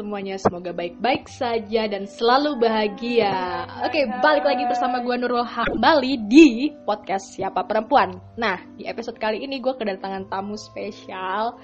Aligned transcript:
semuanya? 0.00 0.40
Semoga 0.40 0.72
baik-baik 0.72 1.28
saja 1.28 1.84
dan 1.84 2.08
selalu 2.08 2.56
bahagia. 2.56 3.68
Oke, 3.84 4.08
balik 4.24 4.48
lagi 4.48 4.64
bersama 4.64 5.04
gue 5.04 5.12
Nurul 5.20 5.44
Hambali 5.44 6.16
di 6.24 6.72
podcast 6.88 7.36
Siapa 7.36 7.68
Perempuan. 7.68 8.16
Nah, 8.40 8.56
di 8.80 8.88
episode 8.88 9.20
kali 9.20 9.44
ini 9.44 9.60
gue 9.60 9.76
kedatangan 9.76 10.32
tamu 10.32 10.56
spesial. 10.56 11.60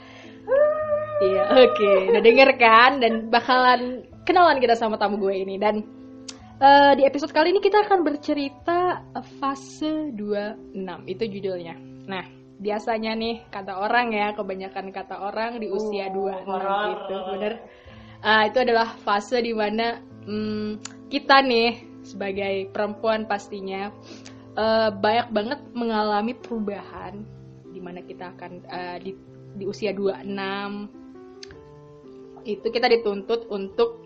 Iya, 1.25 1.43
oke, 1.49 2.13
udah 2.13 2.21
denger 2.21 2.51
kan? 2.61 3.01
Dan 3.01 3.33
bakalan 3.33 4.05
kenalan 4.29 4.61
kita 4.61 4.77
sama 4.77 5.01
tamu 5.01 5.17
gue 5.17 5.33
ini. 5.33 5.57
Dan 5.57 5.81
eh, 6.61 6.93
di 6.93 7.09
episode 7.09 7.33
kali 7.33 7.57
ini 7.57 7.65
kita 7.65 7.89
akan 7.89 8.05
bercerita 8.05 9.01
fase 9.41 10.13
26, 10.13 10.77
itu 11.09 11.25
judulnya. 11.25 11.73
Nah, 12.05 12.37
biasanya 12.57 13.17
nih 13.17 13.49
kata 13.49 13.81
orang 13.81 14.13
ya 14.13 14.33
kebanyakan 14.37 14.93
kata 14.93 15.25
orang 15.25 15.57
di 15.57 15.69
usia 15.73 16.09
Uh, 16.13 16.45
26 16.45 16.49
horor. 16.49 16.85
gitu 16.93 17.17
bener 17.37 17.55
Ah, 18.23 18.49
itu 18.49 18.59
adalah 18.63 18.97
fase 19.03 19.41
di 19.43 19.53
mana 19.53 20.01
hmm, 20.25 20.81
kita 21.13 21.43
nih 21.45 22.01
sebagai 22.07 22.71
perempuan 22.71 23.27
pastinya 23.27 23.91
eh, 24.55 24.91
banyak 24.95 25.29
banget 25.35 25.61
mengalami 25.75 26.33
perubahan 26.39 27.27
di 27.75 27.81
mana 27.83 28.01
kita 28.01 28.33
akan 28.33 28.53
eh, 28.67 28.97
di, 29.03 29.13
di 29.59 29.65
usia 29.67 29.91
26 29.93 30.31
itu 32.47 32.67
kita 32.71 32.87
dituntut 32.87 33.51
untuk 33.51 34.06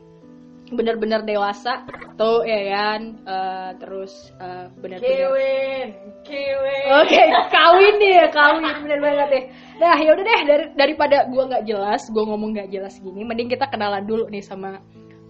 benar-benar 0.71 1.27
dewasa 1.27 1.83
tuh 2.15 2.47
ya 2.47 2.61
kan 2.71 3.01
Eh, 3.27 3.71
terus 3.79 4.13
eh, 4.39 4.67
benar-benar 4.79 5.31
Kewin, 5.31 5.89
Kewin. 6.27 6.87
Oke, 7.03 7.23
kawin 7.51 7.95
nih 7.99 8.13
ya, 8.23 8.27
kawin 8.31 8.75
bener 8.87 8.99
banget 9.03 9.29
deh. 9.31 9.45
Nah, 9.81 9.97
ya 9.99 10.11
udah 10.15 10.25
deh 10.25 10.41
dari, 10.47 10.65
daripada 10.75 11.17
gua 11.31 11.47
nggak 11.51 11.65
jelas, 11.67 12.03
gua 12.11 12.25
ngomong 12.31 12.51
nggak 12.55 12.71
jelas 12.71 12.95
gini, 12.99 13.23
mending 13.23 13.49
kita 13.51 13.71
kenalan 13.71 14.05
dulu 14.05 14.27
nih 14.29 14.43
sama 14.43 14.83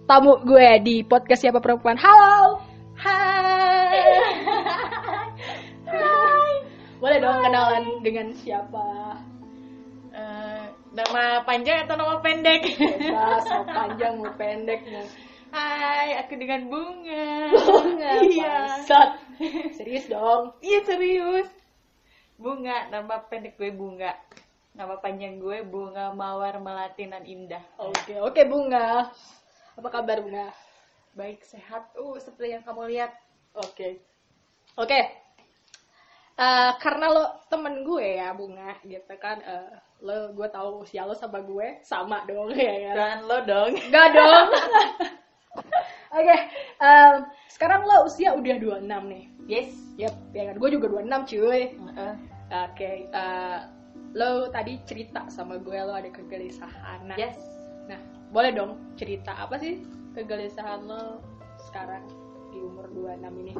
tamu 0.09 0.43
gue 0.43 0.69
di 0.83 0.95
podcast 1.07 1.45
siapa 1.45 1.63
perempuan. 1.63 1.95
Halo. 1.95 2.59
Hai. 2.99 4.01
Hai. 5.87 6.53
Boleh 6.99 7.17
dong 7.17 7.39
kenalan 7.41 7.85
dengan 8.03 8.27
siapa? 8.35 9.17
Eh, 10.11 10.63
nama 10.91 11.39
panjang 11.47 11.87
atau 11.87 11.95
nama 11.95 12.19
pendek? 12.19 12.75
Bebas, 12.75 13.47
mau 13.47 13.63
panjang 13.63 14.13
mau 14.19 14.33
pendek 14.35 14.83
mau 14.91 15.07
Hai, 15.51 16.15
aku 16.23 16.39
dengan 16.39 16.71
bunga. 16.71 17.51
bunga. 17.67 18.11
Iya. 18.23 18.55
Serius 19.75 20.07
dong. 20.07 20.55
Iya 20.63 20.79
serius. 20.87 21.51
Bunga, 22.39 22.87
nama 22.87 23.19
pendek 23.27 23.59
gue 23.59 23.67
bunga. 23.75 24.15
Nama 24.71 24.95
panjang 25.03 25.43
gue 25.43 25.67
bunga 25.67 26.15
mawar 26.15 26.55
melati 26.63 27.03
nan 27.03 27.27
indah. 27.27 27.59
Oke, 27.75 28.15
oke 28.23 28.41
bunga. 28.47 29.11
Apa 29.75 29.87
kabar 29.91 30.23
bunga? 30.23 30.55
Baik 31.19 31.43
sehat. 31.43 31.91
Uh, 31.99 32.15
seperti 32.15 32.55
yang 32.55 32.63
kamu 32.63 32.87
lihat. 32.87 33.11
Oke. 33.51 33.99
Oke. 34.79 35.21
Eh, 36.41 36.71
karena 36.81 37.05
lo 37.11 37.23
temen 37.51 37.83
gue 37.85 38.17
ya 38.17 38.33
bunga 38.33 38.73
gitu 38.81 39.13
kan 39.21 39.37
eh, 39.45 39.77
lo 40.01 40.33
gue 40.33 40.47
tahu 40.49 40.81
usia 40.81 41.05
lo 41.05 41.13
sama 41.13 41.37
gue 41.43 41.77
sama 41.85 42.25
dong 42.25 42.49
ya 42.55 42.95
kan 42.95 42.95
Dan 42.97 43.17
lo 43.29 43.37
dong. 43.45 43.71
Enggak 43.77 44.07
dong 44.15 44.47
oke 46.17 46.35
em, 46.81 47.15
sekarang 47.51 47.83
lo 47.83 48.07
usia 48.07 48.33
udah 48.35 48.55
26 48.57 48.87
nih 48.87 49.23
Yes. 49.49 49.71
yep 49.99 50.15
ya 50.31 50.51
kan 50.51 50.55
gue 50.57 50.69
juga 50.71 50.87
26 50.87 51.31
cuy 51.35 51.61
Heeh. 51.75 52.13
oke 52.51 52.91
eh, 53.11 53.59
lo 54.15 54.47
tadi 54.51 54.79
cerita 54.87 55.27
sama 55.27 55.59
gue 55.59 55.75
lo 55.75 55.91
ada 55.95 56.07
kegelisahan 56.07 57.07
nah, 57.07 57.17
Yes. 57.19 57.35
nah 57.87 57.99
boleh 58.31 58.51
dong 58.55 58.79
cerita 58.95 59.35
apa 59.35 59.59
sih 59.59 59.83
kegelisahan 60.15 60.87
lo 60.87 61.19
sekarang 61.67 62.03
di 62.51 62.59
umur 62.59 62.87
26 62.91 63.43
ini 63.43 63.53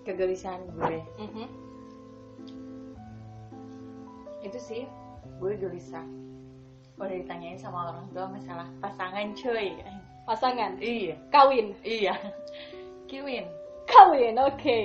Kegelisahan 0.00 0.64
gue. 0.74 0.98
Mhm. 1.20 1.46
Itu 4.40 4.56
sih, 4.58 4.88
gue 5.38 5.52
gelisah. 5.60 6.02
Udah 7.00 7.16
ditanyain 7.16 7.56
sama 7.56 7.88
orang 7.88 8.04
tua 8.12 8.28
masalah 8.28 8.68
pasangan 8.78 9.32
cuy. 9.32 9.72
pasangan 10.22 10.76
Iya. 10.78 11.16
kawin 11.28 11.72
Iya. 11.80 12.12
Kiwin. 13.06 13.48
kawin 13.84 14.36
oke 14.36 14.80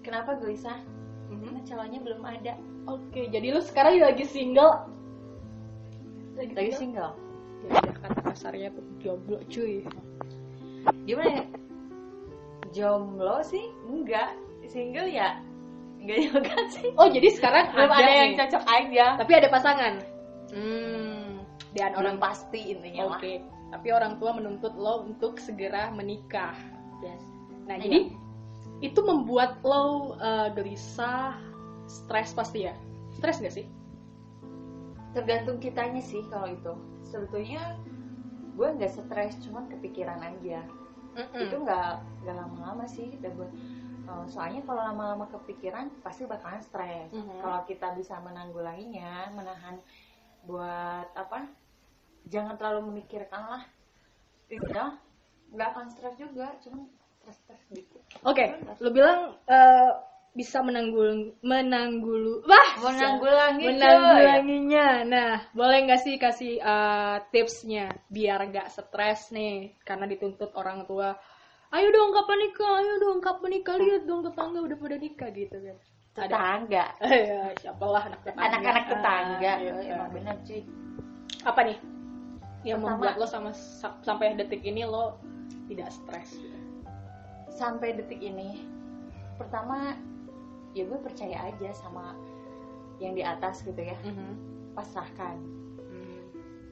Kenapa 0.00 0.34
gelisah? 0.34 0.80
Mhm. 1.28 1.44
Karena 1.46 1.60
calonnya 1.62 2.00
belum 2.00 2.22
ada. 2.24 2.54
oke 2.88 3.20
jadi 3.28 3.46
lu 3.52 3.60
sekarang 3.60 4.00
lagi 4.00 4.24
single 4.24 4.88
lagi, 6.34 6.50
Lagi 6.50 6.72
single 6.74 7.12
single. 7.62 7.78
ya 7.84 7.92
kata 8.00 8.20
kasarnya 8.24 8.68
tuh 8.72 8.84
jomblo 8.98 9.38
cuy 9.46 9.84
Gimana 11.04 11.30
ya? 11.30 11.44
Jomblo 12.72 13.44
sih? 13.44 13.68
Enggak. 13.84 14.32
Single 14.64 15.06
ya? 15.06 15.36
Enggak 16.00 16.18
juga 16.24 16.56
sih. 16.72 16.88
oh 16.96 17.06
jadi 17.06 17.28
sekarang 17.30 17.68
Belum 17.76 17.92
ada, 17.92 18.08
yang 18.08 18.32
nih. 18.32 18.38
cocok 18.40 18.64
aja. 18.64 19.06
tapi 19.20 19.32
ada 19.36 19.48
pasangan 19.52 19.94
hmm 20.50 20.99
dan 21.72 21.92
orang 21.92 22.16
Orang 22.16 22.16
pasti 22.20 22.60
intinya 22.68 23.06
oke 23.08 23.32
lah. 23.32 23.40
tapi 23.70 23.88
orang 23.90 24.12
tua 24.16 24.30
menuntut 24.32 24.74
lo 24.74 25.04
untuk 25.04 25.36
segera 25.36 25.90
menikah 25.90 26.54
Yes. 27.00 27.22
nah 27.64 27.74
Iya. 27.74 27.84
jadi 27.84 27.98
itu 28.80 29.00
membuat 29.00 29.62
lo 29.62 30.14
eh, 30.16 30.48
gelisah 30.52 31.36
stres 31.84 32.32
pasti 32.32 32.64
ya 32.64 32.74
stres 33.12 33.38
gak 33.38 33.52
sih 33.52 33.66
Tergantung 35.10 35.58
kitanya 35.58 35.98
sih 35.98 36.22
kalau 36.30 36.46
itu. 36.46 36.70
Sebetulnya 37.02 37.74
gue 38.54 38.68
nggak 38.70 38.92
stres, 38.92 39.34
cuman 39.40 39.66
kepikiran 39.68 40.20
aja. 40.20 40.62
itu 41.34 41.56
nggak 41.58 41.90
nggak 42.22 42.36
lama-lama 42.36 42.86
sih 42.86 43.18
udah 43.18 43.32
gue 43.34 43.48
eh, 44.06 44.24
soalnya 44.28 44.62
kalau 44.62 44.78
lama-lama 44.80 45.26
kepikiran 45.28 45.90
pasti 46.00 46.22
bakalan 46.22 46.62
stres 46.62 47.10
Mhm. 47.10 47.42
kalau 47.42 47.66
kita 47.66 47.90
bisa 47.92 48.14
menanggulanginya 48.20 49.26
menahan 49.32 49.82
buat 50.40 51.10
apa 51.12 51.50
jangan 52.28 52.58
terlalu 52.60 52.92
memikirkan 52.92 53.42
lah. 53.46 53.62
Udah 54.50 54.98
nggak 55.50 55.68
akan 55.74 55.86
stres 55.90 56.14
juga 56.18 56.54
cuman 56.62 56.86
stres-stres 57.20 57.62
dikit. 57.70 58.02
Oke, 58.24 58.54
lu 58.80 58.90
bilang 58.94 59.36
eh, 59.50 59.90
bisa 60.30 60.62
menanggul 60.62 61.34
menanggulu 61.42 62.46
wah 62.46 62.70
menanggulangi 62.78 63.66
menanggulanginya. 63.66 64.88
Nah, 65.04 65.32
boleh 65.50 65.78
nggak 65.90 66.00
sih 66.00 66.14
kasih 66.16 66.62
eh, 66.62 67.16
tipsnya 67.34 67.90
biar 68.08 68.46
nggak 68.50 68.70
stres 68.70 69.34
nih 69.34 69.74
karena 69.82 70.06
dituntut 70.06 70.54
orang 70.54 70.86
tua. 70.86 71.18
Ayo 71.70 71.86
dong 71.94 72.10
kapan 72.10 72.38
nikah, 72.42 72.72
ayo 72.82 72.94
dong 72.98 73.22
kapan 73.22 73.50
nikah, 73.54 73.78
lihat 73.78 74.02
dong 74.02 74.26
tetangga 74.26 74.58
udah 74.58 74.78
pada 74.78 74.96
nikah 74.98 75.30
gitu 75.30 75.56
kan. 75.62 75.76
Tetangga. 76.18 76.84
Ya, 77.30 77.54
siapalah 77.62 78.10
anak 78.10 78.26
tetangga. 78.26 78.46
anak-anak 78.50 78.84
tetangga. 78.90 79.52
Ah, 79.54 79.62
gitu. 79.62 79.80
emang 79.86 80.10
bener 80.10 80.36
cuy. 80.42 80.62
Apa 81.46 81.60
nih 81.62 81.78
yang 82.62 82.78
Pertama- 82.78 83.00
membuat 83.00 83.14
lo 83.16 83.26
sama 83.26 83.50
sa- 83.50 83.96
sampai 84.00 84.34
detik 84.34 84.60
ini 84.60 84.84
lo 84.84 85.16
tidak 85.66 85.88
stres 85.88 86.34
gitu? 86.34 86.58
sampai 87.50 87.92
detik 87.92 88.18
ini 88.18 88.64
pertama 89.36 89.96
ya 90.70 90.82
gue 90.82 90.96
percaya 90.96 91.46
aja 91.46 91.70
sama 91.72 92.14
yang 92.98 93.12
di 93.12 93.20
atas 93.20 93.60
gitu 93.60 93.78
ya 93.78 93.96
Mhm. 93.98 94.32
pasrahkan 94.72 95.36
Hmm. 95.82 96.20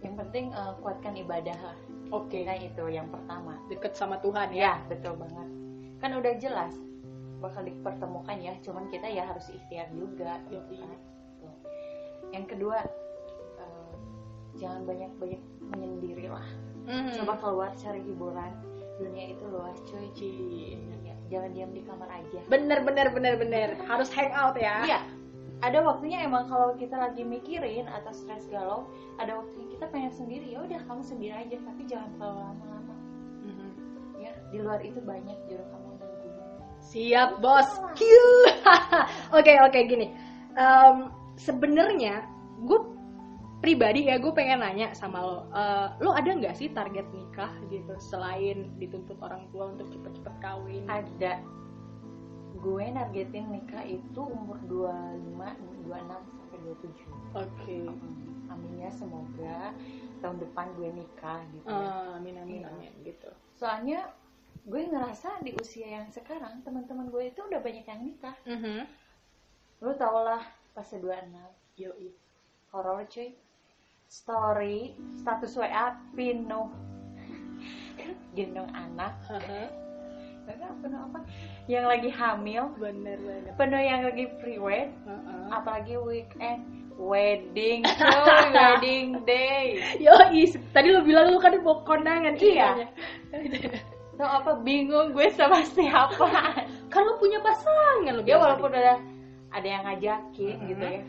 yang 0.01 0.15
penting 0.17 0.49
eh, 0.51 0.73
kuatkan 0.79 1.13
ibadah 1.15 1.57
lah 1.59 1.79
Oke, 2.09 2.41
nah 2.41 2.57
itu 2.57 2.89
yang 2.89 3.05
pertama 3.07 3.61
deket 3.69 3.93
sama 3.93 4.17
Tuhan 4.19 4.49
ya. 4.51 4.81
ya 4.81 4.89
betul 4.89 5.13
banget 5.15 5.49
kan 5.99 6.11
udah 6.11 6.35
jelas 6.37 6.73
bakal 7.39 7.61
dipertemukan 7.63 8.37
ya 8.39 8.57
cuman 8.59 8.89
kita 8.89 9.05
ya 9.07 9.25
harus 9.25 9.47
ikhtiar 9.49 9.87
juga 9.91 10.41
gitu 10.47 10.73
kan. 10.75 10.99
Yang 12.31 12.45
kedua 12.51 12.81
jangan 14.59 14.83
banyak 14.85 15.11
banyak 15.17 15.41
menyendiri 15.71 16.27
lah 16.29 16.45
Mhm. 16.89 17.21
coba 17.21 17.35
keluar 17.39 17.71
cari 17.77 18.01
hiburan 18.01 18.53
dunia 18.99 19.31
itu 19.31 19.45
luas 19.47 19.79
cuy 19.87 20.09
Ci. 20.11 20.75
Ya, 21.05 21.15
jangan 21.31 21.51
diam 21.53 21.71
di 21.71 21.85
kamar 21.85 22.09
aja 22.11 22.41
Bener 22.49 22.83
bener 22.83 23.13
bener 23.13 23.39
bener 23.39 23.69
harus 23.87 24.11
hang 24.11 24.33
out 24.33 24.59
ya. 24.59 24.83
Iya, 24.83 25.01
ada 25.61 25.79
waktunya 25.83 26.25
emang 26.25 26.49
kalau 26.49 26.75
kita 26.75 26.99
lagi 26.99 27.23
mikirin 27.23 27.87
atau 27.87 28.11
stres 28.11 28.49
galau, 28.49 28.89
ada 29.17 29.39
waktunya 29.39 29.69
kita 29.71 29.85
pengen 29.89 30.11
sendiri. 30.11 30.51
Ya 30.51 30.63
udah 30.63 30.81
kamu 30.83 31.03
sendiri 31.05 31.35
aja, 31.37 31.57
tapi 31.63 31.83
jangan 31.87 32.11
terlalu 32.17 32.39
lama-lama. 32.43 32.95
Mhm. 33.45 33.69
Ya, 34.19 34.33
di 34.51 34.59
luar 34.59 34.81
itu 34.83 34.99
banyak 34.99 35.39
jodoh 35.47 35.69
kamu 35.69 35.89
nunggu. 35.95 36.29
Siap 36.81 37.31
bos. 37.39 37.69
Q. 37.95 38.01
Oke 39.39 39.53
oke 39.61 39.79
gini. 39.85 40.11
Em, 40.55 40.97
Sebenarnya 41.39 42.27
gue 42.67 42.81
pribadi 43.59 44.07
ya 44.07 44.17
gue 44.17 44.31
pengen 44.31 44.61
nanya 44.61 44.93
sama 44.93 45.19
lo. 45.19 45.39
Eh, 45.51 45.89
lo 46.01 46.11
ada 46.13 46.31
nggak 46.31 46.55
sih 46.55 46.71
target 46.71 47.07
nikah 47.11 47.51
gitu 47.69 47.95
selain 47.99 48.71
dituntut 48.77 49.19
orang 49.19 49.51
tua 49.51 49.73
untuk 49.73 49.91
cepet-cepet 49.91 50.35
kawin? 50.39 50.87
Ada 50.87 51.43
gue 52.55 52.85
nargetin 52.89 53.47
nikah 53.49 53.83
itu 53.83 54.19
umur 54.21 54.59
25, 54.63 55.55
26 55.87 56.11
sampai 56.11 56.59
27. 56.59 57.37
Oke. 57.37 57.81
Hmm. 57.87 58.49
amin 58.49 58.81
ya 58.81 58.91
semoga 58.91 59.77
tahun 60.19 60.41
depan 60.41 60.67
gue 60.75 60.89
nikah 60.91 61.45
gitu 61.53 61.69
uh, 61.69 61.77
ya. 61.77 62.17
amin 62.17 62.35
amin 62.41 62.61
Iya. 62.65 62.69
amin 62.73 62.93
gitu 63.05 63.29
soalnya 63.53 64.09
gue 64.65 64.83
ngerasa 64.83 65.45
di 65.45 65.53
usia 65.55 66.01
yang 66.01 66.09
sekarang 66.09 66.65
teman-teman 66.65 67.13
gue 67.13 67.29
itu 67.29 67.45
udah 67.45 67.61
banyak 67.61 67.85
yang 67.85 68.01
nikah 68.01 68.33
Mhm. 68.43 68.89
lu 69.79 69.93
tau 69.95 70.25
lah 70.25 70.41
pas 70.73 70.89
26 70.89 71.29
Yoi. 71.77 72.09
horor 72.73 73.05
cuy 73.05 73.37
story 74.09 74.97
status 75.21 75.55
WA 75.55 75.93
penuh. 76.17 76.69
Gendong 78.37 78.69
anak. 78.73 79.13
Penuh 79.29 81.01
apa? 81.13 81.21
Yang 81.69 81.85
lagi 81.85 82.11
hamil. 82.11 82.73
Bener 82.81 83.21
bener 83.21 83.53
penuh 83.61 83.81
yang 83.85 84.01
lagi 84.01 84.25
pre-wed 84.41 84.89
Heeh. 85.05 85.43
apalagi 85.53 85.95
weekend. 86.01 86.65
Wedding 86.99 87.87
cuy 87.87 88.47
wedding 88.59 89.23
day. 89.23 89.79
Yoi, 90.03 90.51
tadi 90.75 90.91
lu 90.91 91.07
bilang 91.07 91.31
lu 91.31 91.39
kan 91.39 91.55
mau 91.63 91.79
kondangan 91.87 92.35
Iya. 92.35 92.91
tau 94.19 94.43
apa? 94.43 94.59
Bingung 94.67 95.15
gue 95.15 95.31
sama 95.39 95.63
siapa. 95.63 96.27
Kan 96.91 97.01
lu 97.07 97.15
punya 97.23 97.39
pasangan 97.39 98.03
lu 98.19 98.27
ya 98.27 98.35
walaupun 98.35 98.75
udah 98.75 98.99
ada 99.55 99.63
yang 99.69 99.87
ngajakin 99.87 100.59
Mhm. 100.59 100.69
gitu 100.75 100.85
ya 100.91 101.03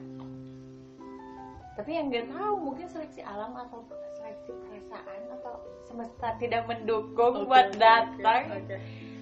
tapi 1.80 1.96
yang 1.96 2.12
nggak 2.12 2.28
tahu 2.28 2.54
mungkin 2.60 2.92
seleksi 2.92 3.24
alam 3.24 3.56
atau 3.56 3.80
seleksi 4.20 4.52
perasaan 4.52 5.22
atau 5.40 5.64
semesta 5.88 6.36
tidak 6.36 6.68
mendukung 6.68 7.48
Oke, 7.48 7.48
buat 7.48 7.72
datang 7.80 8.52
oke. 8.52 8.76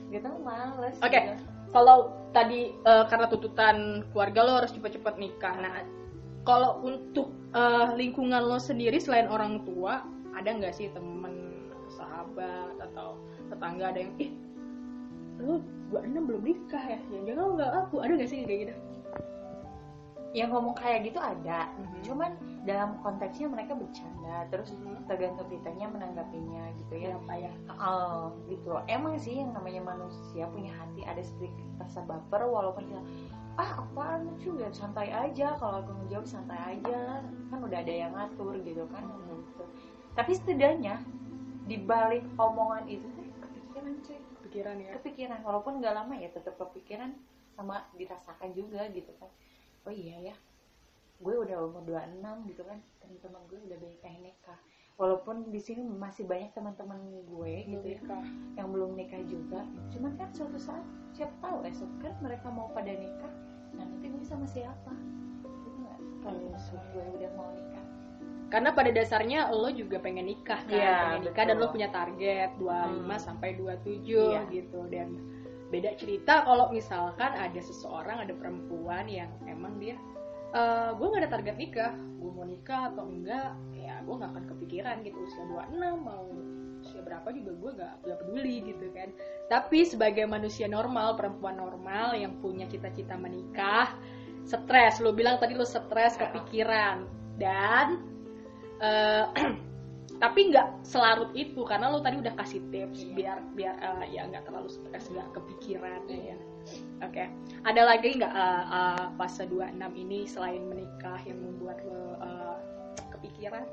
gitu 0.10 0.30
males 0.42 0.98
Oke. 1.06 1.14
gitu. 1.22 1.46
kalau 1.70 2.18
tadi 2.34 2.74
eh, 2.74 3.06
karena 3.14 3.30
tuntutan 3.30 4.02
keluarga 4.10 4.40
lo 4.42 4.52
harus 4.58 4.74
cepet-cepet 4.74 5.16
nikah 5.22 5.54
nah 5.62 5.86
kalau 6.50 6.82
untuk 6.82 7.30
eh, 7.54 7.94
lingkungan 7.94 8.42
lo 8.42 8.58
sendiri 8.58 8.98
selain 8.98 9.30
orang 9.30 9.62
tua 9.62 10.02
ada 10.34 10.50
nggak 10.50 10.74
sih 10.74 10.90
temen 10.98 11.62
sahabat 11.94 12.74
atau 12.82 13.22
tetangga 13.54 13.94
ada 13.94 14.02
yang 14.02 14.14
ih 14.18 14.34
lo 15.46 15.62
dua 15.94 16.02
enam 16.10 16.26
belum 16.26 16.42
nikah 16.42 16.82
ya 16.82 16.98
jangan 17.14 17.26
jangan 17.30 17.46
nggak 17.54 17.72
aku 17.86 17.96
ada 18.02 18.12
nggak 18.18 18.30
sih 18.34 18.42
kayak 18.50 18.60
gitu 18.66 18.74
yang 20.38 20.54
ngomong 20.54 20.78
kayak 20.78 21.10
gitu 21.10 21.18
ada. 21.18 21.66
Mhm. 21.74 22.06
cuman 22.06 22.32
dalam 22.62 23.02
konteksnya 23.02 23.50
mereka 23.50 23.74
bercanda 23.74 24.46
terus 24.54 24.70
Mhm. 24.78 25.10
tergantung 25.10 25.50
kitanya 25.50 25.90
menanggapinya 25.90 26.70
gitu 26.78 26.94
ya. 26.94 27.18
Apa 27.18 27.34
ya? 27.42 27.52
Oh, 27.74 28.38
gitu. 28.46 28.78
Emang 28.86 29.18
sih 29.18 29.42
yang 29.42 29.56
namanya 29.58 29.82
manusia 29.82 30.46
punya 30.54 30.70
hati 30.78 31.02
ada 31.10 31.24
sedikit 31.26 31.66
rasa 31.82 32.06
baper 32.06 32.46
walaupun 32.46 32.86
dia 32.86 33.02
ah 33.58 33.82
apaan 33.82 34.30
lucu 34.30 34.54
ya 34.62 34.70
santai 34.70 35.10
aja. 35.10 35.58
Kalau 35.58 35.82
aku 35.82 35.90
ngejawab 36.06 36.28
santai 36.30 36.78
aja. 36.78 37.26
Kan 37.50 37.60
udah 37.64 37.80
ada 37.82 37.94
yang 37.94 38.14
ngatur 38.14 38.62
gitu 38.62 38.86
kan. 38.94 39.02
Gitu. 39.10 39.64
Tapi 40.14 40.32
setidaknya 40.38 41.02
di 41.66 41.82
balik 41.82 42.22
omongan 42.38 42.86
itu 42.86 43.10
teh 43.18 43.28
kepikiran 43.42 43.94
cuy. 44.06 44.20
Pikiran 44.46 44.78
ya? 44.86 44.92
Kepikiran. 45.02 45.40
Walaupun 45.42 45.82
nggak 45.82 45.94
lama 45.98 46.14
ya 46.14 46.30
tetap 46.30 46.62
kepikiran 46.62 47.18
sama 47.58 47.90
dirasakan 47.98 48.54
juga 48.54 48.86
gitu 48.94 49.10
kan 49.18 49.34
oh 49.88 49.94
iya 49.94 50.18
ya. 50.22 50.36
Gue 51.18 51.34
udah 51.34 51.58
umur 51.64 51.82
26 51.82 52.22
gitu 52.46 52.62
kan. 52.62 52.78
Teman-teman 53.02 53.42
gue 53.48 53.60
udah 53.64 53.78
banyak 53.80 54.02
yang 54.04 54.20
nikah. 54.22 54.60
Walaupun 54.98 55.48
di 55.48 55.58
sini 55.58 55.82
masih 55.82 56.26
banyak 56.26 56.52
teman-teman 56.52 56.98
gue 57.24 57.54
gitu 57.64 57.86
ya 57.86 57.98
nikah 57.98 58.26
yang 58.54 58.68
belum 58.70 58.94
nikah 58.94 59.22
juga. 59.24 59.62
Cuman 59.90 60.18
kan 60.18 60.30
suatu 60.30 60.58
saat 60.58 60.84
siapa 61.14 61.34
tahu 61.40 61.64
esok 61.64 61.90
kan 62.02 62.14
mereka 62.20 62.50
mau 62.50 62.70
pada 62.70 62.92
nikah. 62.92 63.34
Nah 63.74 63.86
nanti 63.86 64.10
gue 64.10 64.22
sama 64.22 64.46
siapa? 64.46 64.92
Gitu 65.42 65.78
nggak? 65.80 66.00
Kalau 66.22 66.42
esok 66.52 66.82
gue 66.92 67.06
udah 67.18 67.32
mau 67.34 67.50
nikah. 67.54 67.86
Karena 68.48 68.72
pada 68.72 68.90
dasarnya 68.90 69.52
lo 69.52 69.68
juga 69.70 70.00
pengen 70.00 70.24
nikah 70.24 70.64
kan 70.64 70.72
Iya, 70.72 70.96
pengen 71.04 71.22
nikah 71.28 71.44
dan 71.46 71.56
lo 71.56 71.68
betul. 71.68 71.74
punya 71.78 71.90
target 71.92 72.50
25 72.56 72.64
Hmm. 72.64 73.20
sampai 73.20 73.50
27 73.54 74.08
Iya. 74.08 74.42
gitu. 74.50 74.80
Dan 74.88 75.08
beda 75.68 75.96
cerita 76.00 76.48
kalau 76.48 76.72
misalkan 76.72 77.36
ada 77.36 77.60
seseorang 77.60 78.24
ada 78.24 78.34
perempuan 78.36 79.06
yang 79.12 79.28
emang 79.46 79.76
dia 79.82 80.00
eh 80.56 80.92
gue 80.96 81.06
gak 81.12 81.28
ada 81.28 81.32
target 81.40 81.56
nikah 81.60 81.92
gue 82.18 82.32
mau 82.32 82.48
nikah 82.48 82.92
atau 82.96 83.04
enggak 83.04 83.52
ya 83.76 84.04
gue 84.04 84.16
gak 84.20 84.32
akan 84.36 84.46
kepikiran 84.52 84.96
gitu. 85.08 85.18
Usia 85.24 85.44
26 85.48 85.80
mau 86.04 86.28
usia 86.84 87.02
berapa 87.02 87.28
juga 87.34 87.52
gue 87.56 87.72
gak, 87.80 87.94
gak 88.04 88.18
peduli 88.20 88.56
gitu 88.68 88.86
kan. 88.92 89.10
Tapi 89.48 89.88
sebagai 89.88 90.28
manusia 90.28 90.68
normal 90.68 91.16
perempuan 91.16 91.56
normal 91.56 92.20
yang 92.20 92.36
punya 92.44 92.68
cita-cita 92.68 93.16
menikah 93.16 93.96
stres. 94.44 95.00
Lo 95.00 95.16
bilang 95.16 95.40
tadi 95.40 95.56
lo 95.56 95.64
stres 95.64 96.20
kepikiran. 96.20 97.08
Dan 97.40 97.88
eh, 98.84 99.26
tapi 100.18 100.50
nggak 100.50 100.82
selarut 100.82 101.30
itu 101.38 101.62
karena 101.62 101.94
lo 101.94 102.02
tadi 102.02 102.18
udah 102.18 102.34
kasih 102.42 102.62
tips 102.74 103.06
Iya. 103.06 103.14
biar 103.14 103.38
biar 103.54 103.76
eh, 103.78 104.06
ya 104.18 104.22
nggak 104.26 104.50
terlalu 104.50 104.70
stres 104.70 105.14
nggak 105.14 105.30
kepikiran 105.38 106.02
ya. 106.10 106.38
Oke. 107.06 107.30
Ada 107.64 107.82
lagi 107.86 108.18
nggak 108.18 108.34
eh, 108.34 108.64
eh, 108.66 109.06
fase 109.14 109.46
26 109.46 109.78
ini 109.94 110.20
selain 110.26 110.66
menikah 110.66 111.22
yang 111.22 111.38
membuat 111.38 111.78
lo 111.86 112.18
eh, 112.18 112.58
kepikiran? 113.14 113.66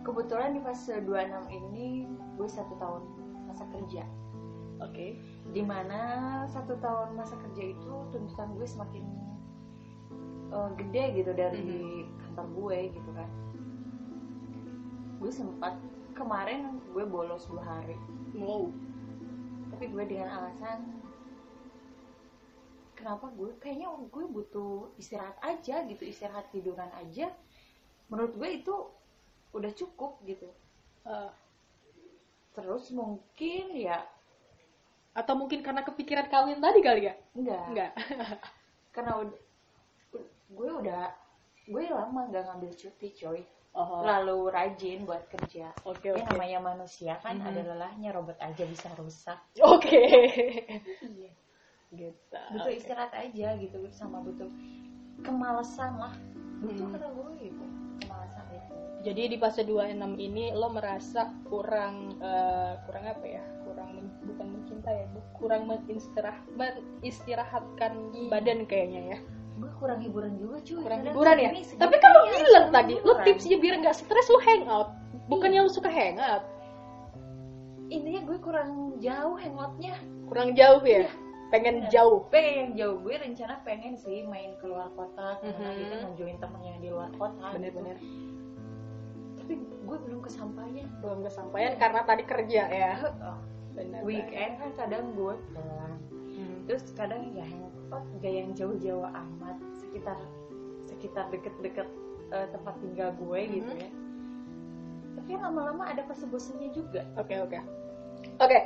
Kebetulan 0.00 0.54
di 0.56 0.60
fase 0.64 1.02
26 1.04 1.50
ini 1.52 2.08
gue 2.40 2.48
satu 2.48 2.72
tahun 2.80 3.02
masa 3.50 3.68
kerja. 3.68 4.06
Oke. 4.80 5.20
Di 5.52 5.60
mana 5.60 6.00
satu 6.48 6.78
tahun 6.80 7.20
masa 7.20 7.36
kerja 7.42 7.74
itu 7.74 7.92
tuntutan 8.14 8.48
gue 8.54 8.64
semakin 8.68 9.04
uh, 10.52 10.70
gede 10.78 11.20
gitu 11.22 11.32
dari 11.34 12.06
kantor 12.22 12.46
gue 12.54 12.78
gitu 12.94 13.10
kan 13.16 13.28
gue 15.26 15.34
sempat 15.34 15.74
kemarin 16.14 16.78
gue 16.94 17.02
bolos 17.02 17.50
dua 17.50 17.58
hari. 17.66 17.98
Wow. 18.38 18.70
Tapi 19.74 19.90
gue 19.90 20.04
dengan 20.06 20.38
alasan 20.38 20.86
kenapa 22.94 23.26
gue 23.34 23.50
kayaknya 23.58 23.90
gue 24.06 24.24
butuh 24.30 24.94
istirahat 24.94 25.34
aja 25.42 25.82
gitu 25.90 26.06
istirahat 26.06 26.46
tiduran 26.54 26.86
aja. 26.94 27.34
Menurut 28.06 28.38
gue 28.38 28.50
itu 28.54 28.74
udah 29.50 29.74
cukup 29.74 30.22
gitu. 30.30 30.46
Eh, 31.10 31.30
terus 32.54 32.94
mungkin 32.94 33.74
ya 33.74 34.06
atau 35.10 35.34
mungkin 35.34 35.58
karena 35.66 35.82
kepikiran 35.82 36.30
kawin 36.30 36.62
tadi 36.62 36.78
kali 36.86 37.10
ya? 37.10 37.18
Enggak. 37.34 37.66
Enggak. 37.74 37.92
Karena 38.94 39.26
udah 39.26 39.40
gue 40.54 40.70
udah 40.86 41.10
gue 41.66 41.82
lama 41.90 42.30
nggak 42.30 42.46
ngambil 42.46 42.70
cuti 42.78 43.10
coy 43.10 43.42
oh 43.76 44.00
lalu 44.00 44.48
rajin 44.48 45.04
buat 45.04 45.28
kerja 45.28 45.68
oke 45.84 46.00
ya 46.02 46.16
oke 46.16 46.26
namanya 46.26 46.58
manusia 46.64 47.20
kan 47.20 47.36
Mhm. 47.36 47.46
ada 47.46 47.60
lelahnya 47.62 48.10
robot 48.10 48.40
aja 48.40 48.64
bisa 48.64 48.88
rusak 48.96 49.36
oke 49.60 50.02
iya 51.04 51.30
gitu 51.86 52.36
butuh 52.50 52.66
Oke. 52.66 52.76
istirahat 52.76 53.12
aja 53.14 53.54
gitu 53.56 53.78
sama 53.92 54.18
butuh 54.18 54.48
kemalasan 55.22 55.94
lah 55.96 56.14
butuh 56.58 56.82
Hmm. 56.82 56.94
kata 56.94 57.06
gue 57.06 57.30
gitu 57.42 57.64
kemalasan 58.02 58.44
itu 58.50 58.74
Jadi 59.06 59.22
di 59.28 59.36
fase 59.38 59.62
26 59.62 60.18
ini 60.18 60.50
lo 60.50 60.66
merasa 60.66 61.30
kurang 61.46 62.18
eh, 62.18 62.74
kurang 62.82 63.06
apa 63.06 63.22
ya? 63.22 63.44
Kurang 63.62 63.94
men- 63.94 64.18
bukan 64.26 64.46
mencintai 64.50 64.96
ya, 64.98 65.06
bu- 65.06 65.30
kurang 65.38 65.70
mengistirah 65.70 66.34
menistirahatkan 66.50 67.92
Iya. 68.10 68.26
badan 68.26 68.66
kayaknya 68.66 69.02
ya. 69.14 69.18
Gue 69.56 69.70
kurang 69.80 70.00
hiburan 70.04 70.36
juga 70.36 70.60
cuy 70.60 70.76
Kurang 70.84 71.00
Kadang 71.00 71.12
hiburan 71.16 71.36
ya. 71.40 71.50
Tapi 71.80 71.96
kan 71.96 72.10
lo 72.12 72.20
ya, 72.22 72.32
bilang 72.36 72.66
tadi, 72.68 72.94
lo 73.00 73.12
tipsnya 73.24 73.56
biar 73.56 73.74
nggak 73.80 73.96
stres 73.96 74.28
lo 74.28 74.38
hangout. 74.44 74.88
Bukannya 75.26 75.64
lo 75.64 75.70
suka 75.72 75.88
hangout, 75.88 76.44
intinya 77.88 78.20
gue 78.26 78.38
kurang 78.38 78.98
jauh 78.98 79.36
hangoutnya 79.38 79.94
kurang 80.26 80.58
jauh 80.58 80.82
ya. 80.82 81.06
Pengen 81.46 81.86
Iya. 81.86 82.02
jauh. 82.02 82.26
pengen 82.26 82.54
yang 82.58 82.70
jauh 82.74 82.96
gue 83.06 83.14
rencana 83.14 83.62
pengen 83.62 83.94
sih 83.94 84.26
main 84.26 84.58
keluar 84.58 84.90
kota 84.98 85.38
karena 85.38 85.70
Mhm. 85.70 85.78
gitu 85.78 85.94
ngejoin 86.02 86.36
temen 86.42 86.60
yang 86.66 86.78
di 86.82 86.88
luar 86.90 87.10
kota 87.14 87.54
gitu. 87.54 87.54
Bener-bener 87.54 87.96
tapi 89.38 89.54
gue 89.62 89.98
belum 90.02 90.20
kesampaian 90.26 90.86
belum 90.98 91.20
kesampaian 91.22 91.72
karena 91.78 92.00
tadi 92.02 92.22
kerja 92.26 92.62
ya. 92.66 92.92
Oh, 93.22 93.38
Bener. 93.78 94.02
weekend 94.02 94.58
kan 94.58 94.70
kadang 94.74 95.14
gue 95.14 95.34
pulang. 95.54 95.94
Terus 96.66 96.82
kadang 96.92 97.30
ya 97.32 97.42
hangout 97.42 97.72
gak 98.18 98.32
yang 98.32 98.50
jauh-jauh 98.52 99.06
amat 99.06 99.56
sekitar 99.76 100.18
sekitar 100.82 101.24
deket-deket 101.30 101.86
eh, 102.28 102.46
tempat 102.50 102.74
tinggal 102.80 103.14
gue 103.16 103.40
gitu 103.52 103.70
Mhm. 103.70 103.80
ya 103.80 103.90
tapi 105.16 105.30
lama-lama 105.34 105.82
ada 105.84 106.02
bosannya 106.24 106.70
juga 106.70 107.02
Oke 107.16 107.34
oke 107.36 107.58
oke. 108.38 108.58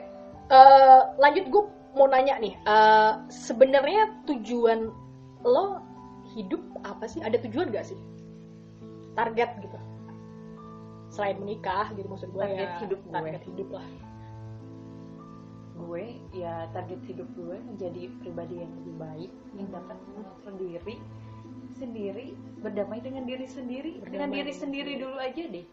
eh, 0.51 1.01
lanjut 1.17 1.45
gue 1.47 1.63
mau 1.91 2.07
nanya 2.07 2.37
nih. 2.39 2.55
eh, 2.59 3.13
Sebenarnya 3.29 4.11
tujuan 4.25 4.91
lo 5.43 5.79
hidup 6.31 6.59
apa 6.83 7.07
sih? 7.07 7.19
Ada 7.19 7.39
tujuan 7.43 7.71
gak 7.71 7.87
sih? 7.87 7.99
Target 9.13 9.51
gitu. 9.59 9.79
Selain 11.09 11.35
menikah 11.37 11.91
gitu 11.93 12.07
maksud 12.07 12.31
gue 12.31 12.39
Target 12.41 12.67
ya. 12.67 12.79
hidup 12.83 13.01
gue. 13.01 13.13
Target 13.13 13.43
hidup 13.47 13.69
lah. 13.71 13.87
Gue 15.73 16.05
ya 16.33 16.67
target 16.71 17.01
hidup 17.05 17.29
gue 17.35 17.57
menjadi 17.63 18.03
pribadi 18.19 18.55
yang 18.59 18.73
lebih 18.77 18.95
baik 18.97 19.31
yang 19.55 19.69
dapat 19.71 19.97
mengatur 20.09 20.53
diri 20.57 20.97
sendiri 21.73 22.27
berdamai 22.61 23.01
dengan 23.01 23.25
diri 23.25 23.47
sendiri 23.47 23.99
dengan 23.99 24.29
Berdamai 24.29 24.37
diri 24.37 24.51
dengan 24.51 24.61
sendiri. 24.61 24.91
diri. 24.93 25.03
dulu 25.03 25.17
aja 25.17 25.45
deh. 25.47 25.67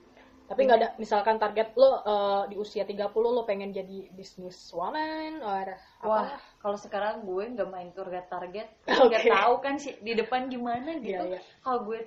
Tapi 0.48 0.64
nggak 0.64 0.80
ada 0.80 0.90
misalkan 0.96 1.36
target 1.36 1.76
lo 1.76 2.00
eh, 2.00 2.44
di 2.48 2.56
usia 2.56 2.88
30 2.88 2.96
lo 3.12 3.44
pengen 3.44 3.70
jadi 3.70 4.08
bisnis 4.10 4.56
woman 4.72 5.44
or 5.44 5.76
wah 6.00 6.32
kalau 6.58 6.80
sekarang 6.80 7.22
gue 7.22 7.44
nggak 7.52 7.68
main 7.68 7.92
target 7.92 8.26
target. 8.28 8.68
Nggak 8.88 9.28
tahu 9.28 9.54
kan 9.60 9.76
sih 9.76 10.00
di 10.00 10.16
depan 10.16 10.48
gimana 10.48 10.96
gitu. 10.98 11.20
Iya, 11.20 11.36
iya. 11.36 11.40
kalau 11.60 11.84
gue 11.84 12.00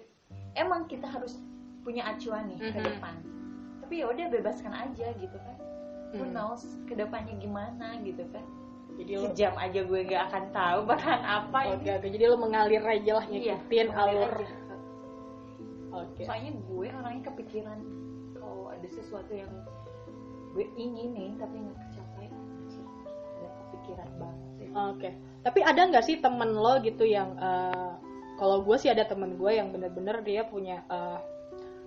emang 0.54 0.88
kita 0.88 1.04
harus 1.04 1.36
punya 1.80 2.04
acuan 2.06 2.48
nih 2.48 2.58
ke 2.58 2.72
Mhm. 2.74 2.86
depan. 2.86 3.14
Tapi 3.80 3.94
ya 3.98 4.06
udah 4.08 4.26
bebaskan 4.30 4.72
aja 4.72 5.06
gitu 5.12 5.36
kan 5.36 5.56
who 6.10 6.22
Hmm. 6.22 6.34
knows 6.34 6.62
ke 6.84 6.94
depannya 6.94 7.34
gimana 7.36 7.98
gitu 8.02 8.26
kan 8.30 8.42
Jadi 8.90 9.12
lo 9.16 9.30
sejam 9.30 9.54
aja 9.56 9.80
gue 9.80 10.00
nggak 10.04 10.22
akan 10.28 10.44
tahu 10.50 10.78
bakalan 10.84 11.22
apa 11.24 11.58
Oke, 11.72 11.80
ini 11.80 11.88
oke. 11.94 12.08
Jadi 12.10 12.24
lo 12.26 12.36
mengalir 12.36 12.82
aja 12.82 13.12
lah 13.16 13.24
Iya, 13.24 13.32
ngikutin 13.56 13.86
mengalir 13.88 14.18
alur. 14.28 14.34
Oke. 15.90 16.22
soalnya 16.22 16.52
gue 16.54 16.86
orangnya 16.86 17.22
kepikiran 17.26 17.78
kalau 18.36 18.70
ada 18.70 18.86
sesuatu 18.86 19.32
yang 19.32 19.50
gue 20.50 20.66
inginin 20.74 21.34
tapi 21.34 21.54
nggak 21.56 21.78
kecapai 21.88 22.26
anjir, 22.26 22.84
ada 23.38 23.48
kepikiran 23.64 24.08
banget 24.18 24.38
Oke. 24.70 25.10
Tapi 25.40 25.60
ada 25.64 25.80
nggak 25.82 26.04
sih 26.04 26.16
temen 26.18 26.54
lo 26.54 26.78
gitu 26.78 27.02
yang 27.02 27.34
eh, 27.34 27.90
kalau 28.36 28.62
gue 28.62 28.76
sih 28.76 28.86
ada 28.86 29.02
temen 29.02 29.34
gue 29.34 29.50
yang 29.50 29.70
bener-bener 29.70 30.22
dia 30.22 30.44
punya 30.44 30.84
eh, 30.86 31.18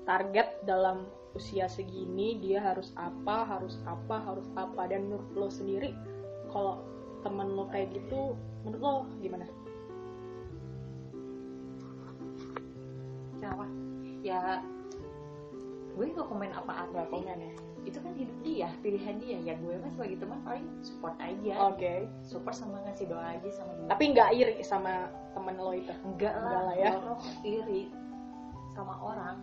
target 0.03 0.47
dalam 0.63 1.07
usia 1.33 1.65
segini 1.65 2.37
dia 2.37 2.61
harus 2.61 2.93
apa, 2.93 3.41
harus 3.47 3.81
apa, 3.89 4.21
harus 4.21 4.45
apa 4.53 4.85
dan 4.85 5.09
menurut 5.09 5.29
lo 5.33 5.47
sendiri 5.49 5.95
kalau 6.53 6.83
temen 7.25 7.55
lo 7.55 7.65
kayak 7.71 7.89
gitu 7.95 8.37
menurut 8.61 8.81
lo 8.81 8.95
gimana? 9.17 9.47
kenapa 13.39 13.65
ya 14.23 14.63
gue 15.93 16.05
nggak 16.09 16.25
komen 16.25 16.51
apa-apa 16.55 16.89
Nggak 16.95 17.07
komen 17.11 17.37
ya. 17.37 17.53
itu 17.83 17.97
kan 17.99 18.13
hidup 18.15 18.37
dia 18.41 18.69
pilihan 18.79 19.15
dia 19.19 19.37
ya 19.43 19.53
gue 19.59 19.75
mah 19.77 19.91
sebagai 19.91 20.23
teman 20.23 20.39
paling 20.47 20.65
support 20.79 21.15
aja 21.19 21.53
Oke. 21.67 22.07
support 22.23 22.55
sama 22.55 22.79
ngasih 22.87 23.11
doa 23.11 23.35
aja 23.35 23.49
sama 23.51 23.75
dia 23.75 23.87
Tapi 23.91 24.03
nggak 24.15 24.29
iri 24.33 24.55
sama 24.63 25.11
temen 25.35 25.55
lo 25.59 25.75
itu. 25.75 25.91
enggak 26.07 26.33
Enggak 26.39 26.61
lah, 26.63 26.63
lah 26.71 26.75
ya. 26.79 26.91
iri 27.43 27.81
sama 28.73 28.99
orang 28.99 29.35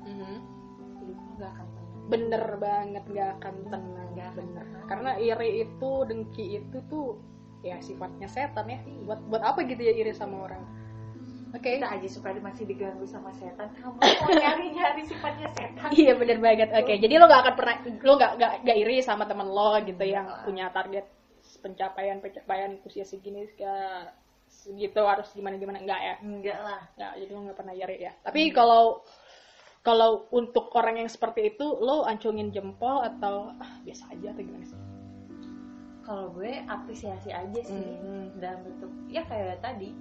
hidupnya 1.00 1.32
nggak 1.38 1.52
akan 1.56 1.66
tenang 1.74 1.88
Bener 2.10 2.44
banget 2.58 3.04
nggak 3.06 3.30
akan 3.38 3.54
tenang. 3.70 4.08
Akan 4.18 4.34
Bener. 4.34 4.64
tenang. 4.66 4.86
Karena 4.90 5.10
iri 5.22 5.62
itu, 5.62 5.90
dengki 6.10 6.44
itu 6.58 6.78
tuh 6.90 7.22
ya 7.62 7.78
sifatnya 7.78 8.26
setan 8.26 8.66
ya. 8.66 8.82
Buat 9.06 9.20
buat 9.30 9.42
apa 9.46 9.62
gitu 9.62 9.78
ya 9.78 9.94
iri 9.94 10.10
sama 10.10 10.50
orang? 10.50 10.62
Oke. 11.50 11.82
kita 11.82 11.90
aja 11.98 12.06
supaya 12.06 12.38
masih 12.38 12.62
diganggu 12.62 13.02
sama 13.10 13.34
setan 13.34 13.74
kamu 13.74 13.98
mau 13.98 14.30
nyari-nyari 14.38 15.02
sifatnya 15.02 15.50
setan 15.50 15.90
Iya 15.90 16.14
bener 16.14 16.38
banget. 16.38 16.70
Oke, 16.70 16.94
jadi 16.94 17.18
lo 17.18 17.26
gak 17.26 17.42
akan 17.42 17.54
pernah, 17.58 17.76
lo 18.06 18.12
gak, 18.14 18.32
gak, 18.38 18.52
gak 18.62 18.78
iri 18.78 19.02
sama 19.02 19.26
temen 19.26 19.50
lo 19.50 19.74
gitu 19.82 20.04
yang 20.06 20.30
Enggak. 20.30 20.46
punya 20.46 20.66
target 20.70 21.06
pencapaian 21.58 22.22
pencapaian 22.22 22.78
usia 22.86 23.02
segini 23.02 23.50
ya, 23.58 24.14
segitu 24.60 25.00
harus 25.00 25.32
gimana 25.32 25.56
gimana 25.56 25.80
enggak 25.80 26.00
ya? 26.00 26.14
enggak 26.20 26.58
lah 26.58 26.80
Enggak, 26.92 27.12
jadi 27.16 27.30
lo 27.30 27.40
gak 27.42 27.58
pernah 27.58 27.74
iri 27.74 27.96
ya. 27.98 28.12
Tapi 28.20 28.40
kalau 28.50 29.00
kalau 29.80 30.28
untuk 30.30 30.68
orang 30.72 31.00
yang 31.00 31.08
seperti 31.08 31.50
itu, 31.50 31.64
lo 31.80 32.04
ancungin 32.04 32.52
jempol 32.52 33.00
atau 33.00 33.56
ah, 33.56 33.72
biasa 33.80 34.12
aja 34.12 34.28
atau 34.30 34.42
gimana 34.42 34.64
sih? 34.64 34.76
kalau 36.00 36.26
gue 36.32 36.58
apresiasi 36.66 37.30
aja 37.30 37.60
sih 37.62 37.86
Hmm. 37.94 38.34
dalam 38.36 38.66
bentuk 38.66 38.90
ya 39.06 39.22
kayak 39.22 39.62
tadi 39.62 39.94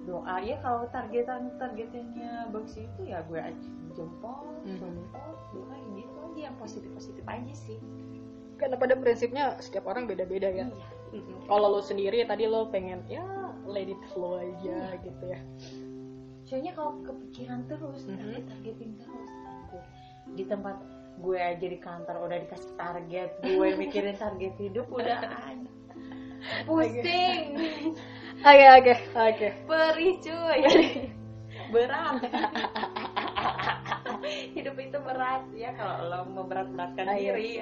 doa 0.00 0.38
ya 0.38 0.54
kalau 0.60 0.86
targetan 0.88 1.50
targetannya 1.56 2.46
bagus 2.48 2.78
itu 2.78 3.00
ya 3.04 3.18
gue 3.26 3.42
jempol 3.90 4.54
Mhm. 4.62 4.78
jempol 4.78 5.28
doa 5.50 5.76
gitu 5.92 6.14
aja 6.22 6.40
yang 6.40 6.56
positif 6.56 6.88
positif 6.94 7.24
aja 7.26 7.52
sih 7.52 7.76
Karena 8.54 8.76
pada 8.76 8.94
prinsipnya 8.94 9.56
setiap 9.58 9.88
orang 9.88 10.04
beda-beda 10.04 10.46
ya. 10.46 10.68
iya 10.68 10.88
Mm-mm. 11.10 11.48
Kalau 11.48 11.66
lo 11.70 11.80
sendiri 11.80 12.22
tadi 12.22 12.44
lo 12.44 12.68
pengen 12.68 13.02
ya 13.08 13.24
let 13.70 13.86
it 13.86 14.02
flow 14.10 14.36
aja 14.36 14.58
Iya. 14.92 15.00
gitu 15.00 15.24
ya. 15.26 15.40
soalnya 16.42 16.72
kalau 16.74 16.98
kepikiran 17.00 17.62
terus 17.64 18.02
Mhm. 18.04 18.16
target 18.16 18.44
targetin 18.44 18.90
terus 18.96 19.30
anjir. 19.44 19.82
di 20.30 20.44
tempat 20.44 20.76
gue 21.16 21.38
aja 21.38 21.66
di 21.66 21.78
kantor 21.78 22.16
udah 22.22 22.38
dikasih 22.40 22.72
target 22.74 23.30
gue 23.40 23.68
mikirin 23.80 24.16
target 24.16 24.54
hidup 24.56 24.86
udah 24.88 25.20
pusing 26.66 27.54
Oke 28.40 28.64
oke 28.72 28.92
oke. 29.14 29.48
perih 29.68 30.14
cuy 30.18 30.60
berat 31.72 32.24
hidup 34.50 34.74
itu 34.74 34.98
berat 34.98 35.44
ya 35.52 35.70
kalau 35.72 36.08
lo 36.08 36.18
memberat-beratkan 36.26 37.04
diri 37.14 37.60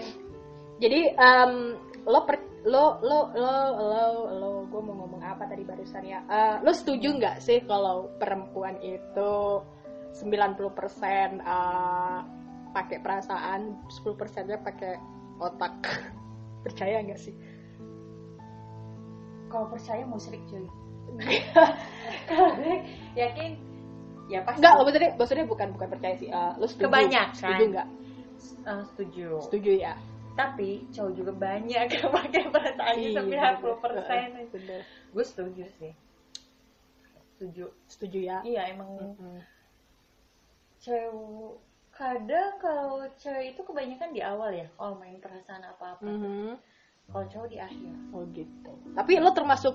Jadi 0.79 1.01
em, 1.15 1.53
lo 2.07 2.21
per, 2.25 2.39
lo 2.67 3.03
lo 3.03 3.35
lo 3.35 3.55
lo 3.77 4.03
lo 4.39 4.51
gue 4.71 4.81
mau 4.83 4.95
ngomong 5.05 5.23
apa 5.23 5.47
tadi 5.51 5.63
barusan 5.67 6.07
ya? 6.07 6.23
Eh, 6.27 6.57
lo 6.63 6.71
setuju 6.71 7.19
nggak 7.19 7.43
sih 7.43 7.63
kalau 7.67 8.11
perempuan 8.19 8.79
itu 8.83 9.63
90% 10.23 10.73
persen 10.73 11.43
pakai 12.69 12.99
perasaan, 13.03 13.77
10 13.91 14.15
persennya 14.19 14.59
pakai 14.63 14.99
otak? 15.43 15.75
Percaya 16.67 17.03
nggak 17.03 17.21
sih? 17.21 17.35
kalau 19.49 19.67
percaya 19.73 20.05
musyrik 20.05 20.45
cuy 20.47 20.65
kalau 22.29 22.53
gue 22.61 22.85
yakin 23.17 23.57
ya 24.29 24.45
pasti 24.45 24.61
Enggak, 24.61 24.75
maksudnya 24.85 25.11
maksudnya 25.17 25.47
bukan 25.49 25.69
bukan 25.73 25.89
percaya 25.89 26.15
sih. 26.21 26.29
Eh, 26.29 26.53
lo 26.61 26.69
setuju? 26.69 26.85
Kebanyakan. 26.85 27.33
Setuju 27.33 27.65
nggak? 27.73 27.89
Eh, 28.69 28.83
setuju 28.93 29.27
Setuju 29.41 29.71
ya. 29.81 29.95
Tapi 30.39 30.87
cowok 30.95 31.13
juga 31.13 31.33
banyak 31.35 31.87
yang 31.91 32.11
pakai 32.15 32.43
perasaannya 32.47 33.03
Iya, 33.03 33.19
sampai 33.19 33.35
bener. 33.35 33.55
50 33.59 33.83
persen 33.83 34.27
gue 35.11 35.25
setuju 35.27 35.65
sih 35.83 35.93
setuju 37.35 37.65
Setuju 37.91 38.19
ya. 38.21 38.39
iya 38.43 38.71
emang 38.71 38.91
Mm-mm. 38.95 39.39
cewek 40.79 41.59
kadang 41.91 42.55
kalau 42.59 43.03
cewek 43.17 43.53
itu 43.53 43.61
kebanyakan 43.63 44.11
di 44.11 44.23
awal 44.23 44.51
ya 44.51 44.71
kalau 44.75 44.95
main 44.95 45.19
perasaan 45.19 45.67
apa 45.67 45.99
apa 45.99 46.07
Mhm. 46.07 46.55
kalau 47.09 47.25
cowok 47.27 47.49
di 47.49 47.59
akhir 47.59 47.95
Oh 48.09 48.23
gitu. 48.31 48.73
Tapi 48.95 49.19
lo 49.19 49.31
termasuk 49.31 49.75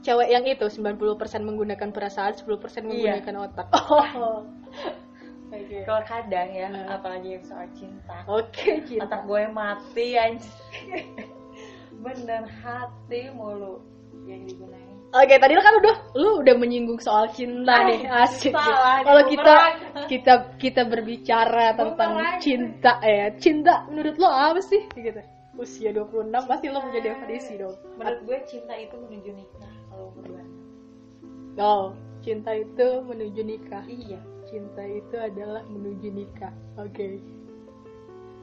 cewek 0.00 0.28
yang 0.28 0.44
itu 0.44 0.66
90% 0.66 1.14
menggunakan 1.42 1.90
perasaan, 1.90 2.34
10% 2.34 2.82
Iya. 2.82 3.20
menggunakan 3.20 3.34
otak. 3.46 3.68
Oh. 4.18 4.40
Oke. 5.52 5.78
kalau 5.84 6.02
kadang 6.02 6.48
ya 6.50 6.66
Hmm. 6.66 6.88
apalagi 6.90 7.28
yang 7.36 7.44
soal 7.44 7.66
cinta 7.76 8.16
Oke, 8.24 8.80
cinta. 8.84 9.04
otak 9.04 9.22
gue 9.24 9.42
mati 9.48 10.16
anjir 10.16 10.54
bener 12.04 12.42
hati 12.60 13.30
mulu 13.30 13.84
yang 14.24 14.42
digunain 14.44 14.90
Oke, 15.12 15.36
tadi 15.36 15.52
kan 15.52 15.76
udah 15.76 15.96
lu 16.16 16.40
udah 16.40 16.54
menyinggung 16.56 16.96
soal 16.96 17.28
cinta 17.28 17.68
Ah, 17.68 17.84
nih, 17.84 18.00
asik. 18.08 18.48
salah, 18.48 19.04
Kalau 19.04 19.22
kita 19.28 19.54
kita 20.08 20.32
kita 20.56 20.82
berbicara 20.88 21.76
tentang 21.76 22.16
Bumerang. 22.16 22.40
cinta 22.40 22.96
ya. 23.04 23.28
Cinta 23.36 23.84
menurut 23.92 24.16
lo 24.16 24.32
apa 24.32 24.64
sih 24.64 24.80
gitu? 24.90 25.20
Usia 25.52 25.92
26 25.92 26.32
pasti 26.48 26.72
lo 26.72 26.80
punya 26.80 27.04
definisi 27.04 27.60
dong. 27.60 27.76
menurut 28.00 28.24
gue 28.24 28.38
cinta 28.48 28.72
itu 28.72 28.96
menuju 28.96 29.30
nikah 29.36 29.72
kalau 29.86 30.08
berdua 30.16 30.44
Oh, 31.60 31.84
cinta 32.24 32.56
itu 32.56 32.86
menuju 33.04 33.40
nikah. 33.44 33.84
iya 33.84 34.16
cinta 34.52 34.84
itu 34.84 35.16
adalah 35.16 35.64
menuju 35.64 36.12
nikah. 36.12 36.52
Oke. 36.76 37.16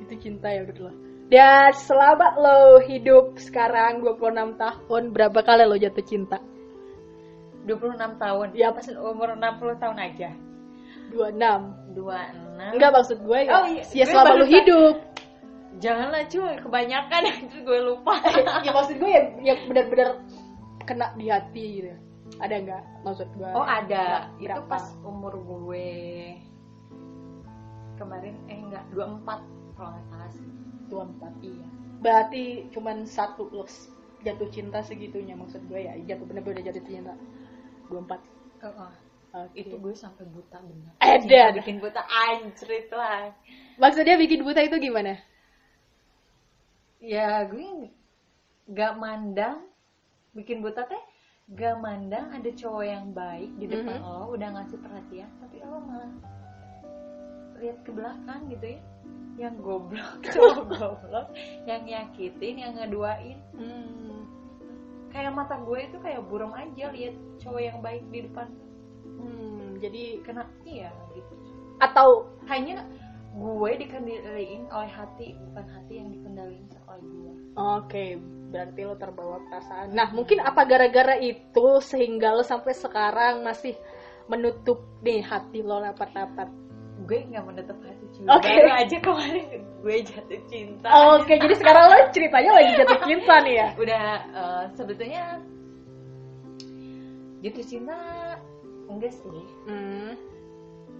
Itu 0.01 0.13
cinta 0.17 0.49
ya 0.49 0.65
menurut 0.65 0.89
lo. 0.89 0.91
Dan 1.29 1.69
selama 1.77 2.33
lo 2.41 2.81
hidup 2.81 3.37
sekarang 3.37 4.01
26 4.01 4.57
tahun, 4.57 5.03
berapa 5.13 5.39
kali 5.45 5.69
lo 5.69 5.77
jatuh 5.77 6.01
cinta? 6.01 6.41
26 7.69 8.17
tahun 8.17 8.47
Iya. 8.57 8.73
pas 8.73 8.87
umur 8.97 9.37
60 9.37 9.77
tahun 9.77 9.97
aja 10.01 10.29
26. 11.13 11.93
26 11.93 12.73
Enggak 12.73 12.91
maksud 12.97 13.17
gue 13.21 13.39
ya. 13.45 13.51
Oh, 13.53 13.65
iya. 13.69 13.83
Ya 13.93 14.05
selama 14.09 14.41
lo 14.41 14.45
hidup. 14.49 14.95
janganlah 15.77 16.25
cuy 16.25 16.53
kebanyakan 16.65 17.21
itu 17.29 17.57
gue 17.67 17.79
lupa 17.85 18.17
ya 18.65 18.71
maksud 18.73 18.97
gue 18.97 19.11
ya 19.13 19.21
yang 19.45 19.59
benar-benar 19.69 20.17
kena 20.89 21.13
di 21.13 21.29
hati 21.29 21.65
gitu. 21.77 21.93
Ada 22.37 22.55
nggak 22.61 22.83
maksud 23.01 23.27
gue? 23.33 23.49
oh 23.49 23.65
ada 23.65 24.29
Berapa? 24.37 24.61
itu 24.61 24.61
pas 24.69 24.85
umur 25.01 25.33
gue 25.41 25.89
kemarin 27.97 28.35
eh 28.47 28.57
enggak 28.57 28.85
24 28.93 29.43
kalau 29.75 29.89
nggak 29.91 30.05
salah 30.07 30.29
sih 30.31 30.47
24. 30.87 31.33
iya 31.43 31.67
Berarti 31.99 32.43
cuman 32.71 33.03
satu 33.03 33.51
lo 33.51 33.67
s- 33.67 33.91
jatuh 34.21 34.47
cinta 34.47 34.79
segitunya 34.79 35.35
maksud 35.35 35.59
gue 35.67 35.79
ya. 35.83 35.95
Jatuh 36.07 36.25
bener-bener 36.27 36.63
jatuh 36.63 36.83
cinta. 36.83 37.11
24. 37.91 38.19
Heeh. 38.61 38.91
Oke. 39.29 39.61
itu 39.61 39.75
gue 39.77 39.93
sampai 39.93 40.25
buta 40.25 40.57
bener 40.57 40.89
Ada. 40.97 41.21
Cinta 41.21 41.57
bikin 41.61 41.77
buta 41.77 42.01
anjrit 42.01 42.89
lah 42.89 43.29
Maksudnya 43.77 44.17
bikin 44.17 44.41
buta 44.41 44.65
itu 44.65 44.79
gimana? 44.79 45.21
ya 46.99 47.45
gue 47.45 47.93
nggak 48.67 48.93
mandang 48.97 49.63
bikin 50.35 50.59
buta 50.59 50.83
teh 50.83 50.99
gak 51.57 51.75
mandang 51.81 52.29
ada 52.29 52.49
cowok 52.53 52.85
yang 52.85 53.09
baik 53.09 53.49
di 53.57 53.65
depan 53.65 53.97
Mhm. 53.97 54.05
lo 54.05 54.37
udah 54.37 54.49
ngasih 54.53 54.77
perhatian 54.85 55.29
tapi 55.41 55.55
lo 55.65 55.81
malah 55.81 56.13
lihat 57.59 57.77
ke 57.83 57.91
belakang 57.91 58.41
gitu 58.47 58.65
ya. 58.77 58.81
Yang 59.39 59.55
goblok 59.63 60.19
cowok 60.35 60.59
goblok. 60.79 61.27
Yang 61.67 61.81
nyakitin 61.91 62.55
yang 62.55 62.73
ngeduain. 62.77 63.37
Hmm. 63.55 64.23
kayak 65.09 65.33
mata 65.33 65.57
gue 65.65 65.89
itu 65.89 65.97
kayak 66.05 66.21
burung 66.29 66.53
aja 66.53 66.93
lihat 66.93 67.17
cowok 67.41 67.61
yang 67.65 67.81
baik 67.81 68.05
di 68.13 68.29
depan. 68.29 68.45
Hmm, 69.17 69.81
jadi 69.81 70.21
kena 70.21 70.45
iya 70.69 70.93
gitu. 71.17 71.33
Atau 71.81 72.29
hanya 72.45 72.85
gue 73.33 73.71
dikendaliin 73.77 74.69
oleh 74.69 74.91
hati 74.93 75.33
bukan 75.49 75.65
hati 75.65 75.93
yang 75.97 76.09
dikendaliin 76.13 76.65
oleh 76.89 77.03
gue 77.05 77.33
oke 77.57 78.05
berarti 78.49 78.81
lo 78.81 78.97
terbawa 78.97 79.37
perasaan. 79.45 79.93
Nah 79.93 80.09
mungkin 80.09 80.41
apa 80.41 80.65
gara-gara 80.65 81.15
itu 81.21 81.67
sehingga 81.85 82.33
lo 82.33 82.41
sampai 82.41 82.73
sekarang 82.73 83.45
masih 83.45 83.77
menutup 84.25 84.81
nih 85.05 85.21
hati 85.21 85.61
lo 85.61 85.77
rapat-rapat? 85.81 86.49
Gue 87.05 87.25
nggak 87.29 87.45
menutup 87.45 87.77
hati 87.85 88.05
Oke. 88.27 88.49
baru 88.49 88.71
aja 88.75 88.97
kemarin 88.99 89.45
gue 89.79 89.95
jatuh 90.03 90.41
cinta. 90.49 90.87
Oke 91.15 91.33
jadi 91.39 91.55
sekarang 91.55 91.83
lo 91.87 91.97
ceritanya 92.11 92.51
lagi 92.57 92.71
jatuh 92.75 92.99
cinta 93.05 93.35
nih 93.45 93.53
ya? 93.55 93.67
Udah 93.85 94.03
eh, 94.33 94.63
sebetulnya 94.75 95.23
jatuh 97.39 97.65
cinta 97.65 97.97
enggak 98.89 99.13
sih. 99.13 99.45
Hmm. 99.69 100.13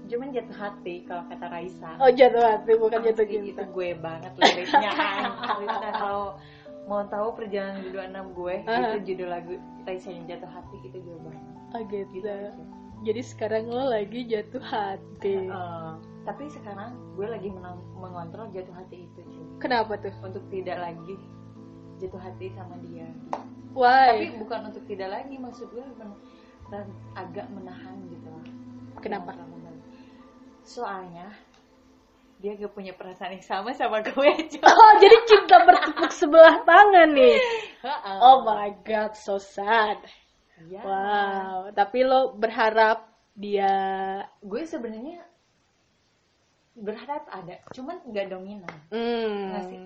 cuman 0.09 0.33
jatuh 0.33 0.57
hati 0.57 1.05
kalau 1.05 1.21
kata 1.29 1.45
Raisa. 1.53 1.93
Oh 2.01 2.09
jatuh 2.09 2.41
hati 2.41 2.73
bukan 2.81 2.97
jatuh 3.05 3.29
Asli, 3.29 3.45
cinta. 3.45 3.61
itu 3.61 3.63
gue 3.77 3.89
banget 4.01 4.33
liriknya 4.41 4.89
kalau 5.93 6.33
mau 6.89 7.05
tahu 7.05 7.37
perjalanan 7.37 7.85
di 7.85 7.93
26 7.93 8.33
gue 8.33 8.55
Aha. 8.65 8.73
itu 8.81 8.97
judul 9.13 9.29
lagu 9.29 9.53
Raisa 9.85 10.09
yang 10.09 10.25
jatuh 10.25 10.49
hati 10.49 10.75
itu 10.81 10.97
banget 10.97 11.43
oh 11.77 11.81
gitu. 11.85 12.09
Gitu 12.17 12.33
jadi 12.99 13.21
sekarang 13.23 13.71
lo 13.71 13.87
lagi 13.87 14.27
jatuh 14.27 14.59
hati. 14.59 15.47
Eh, 15.47 15.91
tapi 16.27 16.51
sekarang 16.51 16.99
gue 17.15 17.27
lagi 17.31 17.47
mengontrol 17.95 18.51
jatuh 18.51 18.75
hati 18.75 19.07
itu 19.07 19.19
cuy. 19.23 19.45
Kenapa 19.63 19.95
tuh? 19.95 20.11
Untuk 20.19 20.43
tidak 20.51 20.83
lagi 20.83 21.15
jatuh 22.03 22.19
hati 22.19 22.51
sama 22.59 22.75
dia. 22.83 23.07
Why? 23.71 24.19
Tapi 24.19 24.27
bukan 24.43 24.59
untuk 24.73 24.83
tidak 24.89 25.09
lagi 25.15 25.35
maksud 25.39 25.71
gue 25.71 25.85
men- 25.95 26.97
agak 27.15 27.47
menahan 27.55 27.97
gitu 28.11 28.27
lah. 28.27 28.45
Kenapa? 28.99 29.31
Soalnya 30.67 31.31
dia 32.39 32.55
gak 32.55 32.71
punya 32.71 32.95
perasaan 32.95 33.35
yang 33.35 33.43
sama 33.43 33.75
sama 33.75 33.99
gue 34.07 34.31
oh 34.63 34.91
jadi 35.03 35.17
cinta 35.27 35.57
bertepuk 35.67 36.11
sebelah 36.11 36.63
tangan 36.63 37.11
nih 37.11 37.35
oh 38.23 38.47
my 38.47 38.71
god 38.83 39.11
so 39.13 39.35
sad 39.37 39.99
Iya. 40.59 40.83
wow 40.83 41.59
tapi 41.71 42.03
lo 42.03 42.35
berharap 42.35 43.07
dia 43.31 43.71
gue 44.43 44.67
sebenarnya 44.67 45.23
berharap 46.75 47.27
ada 47.31 47.59
cuman 47.71 47.99
nggak 48.03 48.27
dominan 48.27 48.75
hmm. 48.91 49.39
Ngasih. 49.55 49.79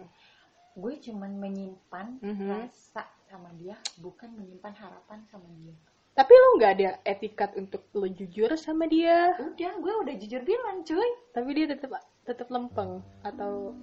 gue 0.74 0.94
cuman 1.10 1.32
menyimpan 1.38 2.08
Mhm. 2.22 2.50
rasa 2.50 3.06
sama 3.30 3.50
dia 3.58 3.78
bukan 3.98 4.30
menyimpan 4.34 4.74
harapan 4.74 5.22
sama 5.30 5.46
dia 5.62 5.74
tapi 6.14 6.30
lo 6.32 6.48
nggak 6.56 6.72
ada 6.78 6.90
etikat 7.04 7.58
untuk 7.58 7.90
lo 7.92 8.06
jujur 8.06 8.54
sama 8.54 8.86
dia? 8.86 9.34
Udah 9.36 9.74
gue 9.78 9.94
udah 10.06 10.16
jujur 10.16 10.42
bilang 10.42 10.82
cuy. 10.82 11.10
Tapi 11.32 11.50
dia 11.52 11.66
tetap 11.68 11.92
tetap 12.24 12.48
lempeng 12.48 13.02
atau 13.22 13.74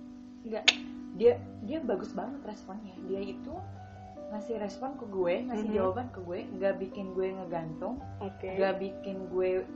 nggak. 0.43 0.65
Dia 1.19 1.37
dia 1.63 1.79
bagus 1.81 2.15
banget 2.15 2.39
responnya. 2.47 2.95
Dia 3.05 3.21
itu 3.21 3.51
ngasih 4.31 4.63
respon 4.63 4.95
ke 4.95 5.05
gue 5.05 5.43
ngasih 5.43 5.69
Mhm. 5.69 5.75
jawaban 5.75 6.07
ke 6.15 6.23
gue 6.23 6.39
nggak 6.55 6.75
bikin 6.79 7.07
gue 7.13 7.35
ngegantung 7.35 7.99
oke. 8.23 8.47
nggak 8.47 8.75
bikin 8.79 9.27
gue 9.27 9.67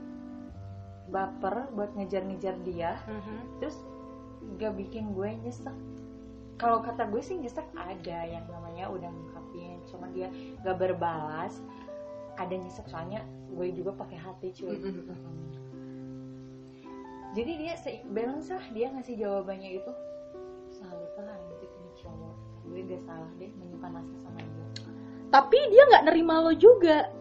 baper 1.05 1.69
buat 1.71 1.91
ngejar-ngejar 1.93 2.55
dia. 2.63 2.95
Mhm. 3.05 3.59
terus 3.59 3.77
nggak 4.55 4.73
bikin 4.75 5.11
gue 5.11 5.29
nyesek. 5.43 5.75
Kalau 6.55 6.79
kata 6.79 7.03
gue 7.05 7.19
sih 7.19 7.35
nyesek 7.35 7.67
ada 7.75 8.19
yang 8.23 8.47
namanya 8.47 8.87
udah 8.87 9.11
ngungkapin 9.11 9.75
cuman 9.85 10.09
dia 10.15 10.31
nggak 10.63 10.77
berbalas 10.79 11.59
ada 12.35 12.55
nyesek 12.55 12.87
soalnya 12.91 13.23
gue 13.55 13.67
juga 13.71 13.95
pakai 13.95 14.17
hati 14.19 14.47
cuy. 14.51 14.77
Jadi 17.35 17.51
dia 17.59 17.75
balance 18.15 18.47
lah 18.47 18.65
dia 18.71 18.87
ngasih 18.95 19.15
jawabannya 19.19 19.83
itu. 19.83 19.91
Salut 20.71 21.11
lah 21.19 21.35
ini 21.51 21.91
cowok. 21.99 22.35
Gue 22.65 22.81
gak 22.87 23.01
salah 23.03 23.31
deh 23.37 23.51
menyimpan 23.59 23.91
rasa 23.99 24.15
sama 24.23 24.39
dia. 24.39 24.67
Tapi 25.31 25.59
dia 25.71 25.83
nggak 25.91 26.05
nerima 26.07 26.35
lo 26.43 26.53
juga. 26.55 27.11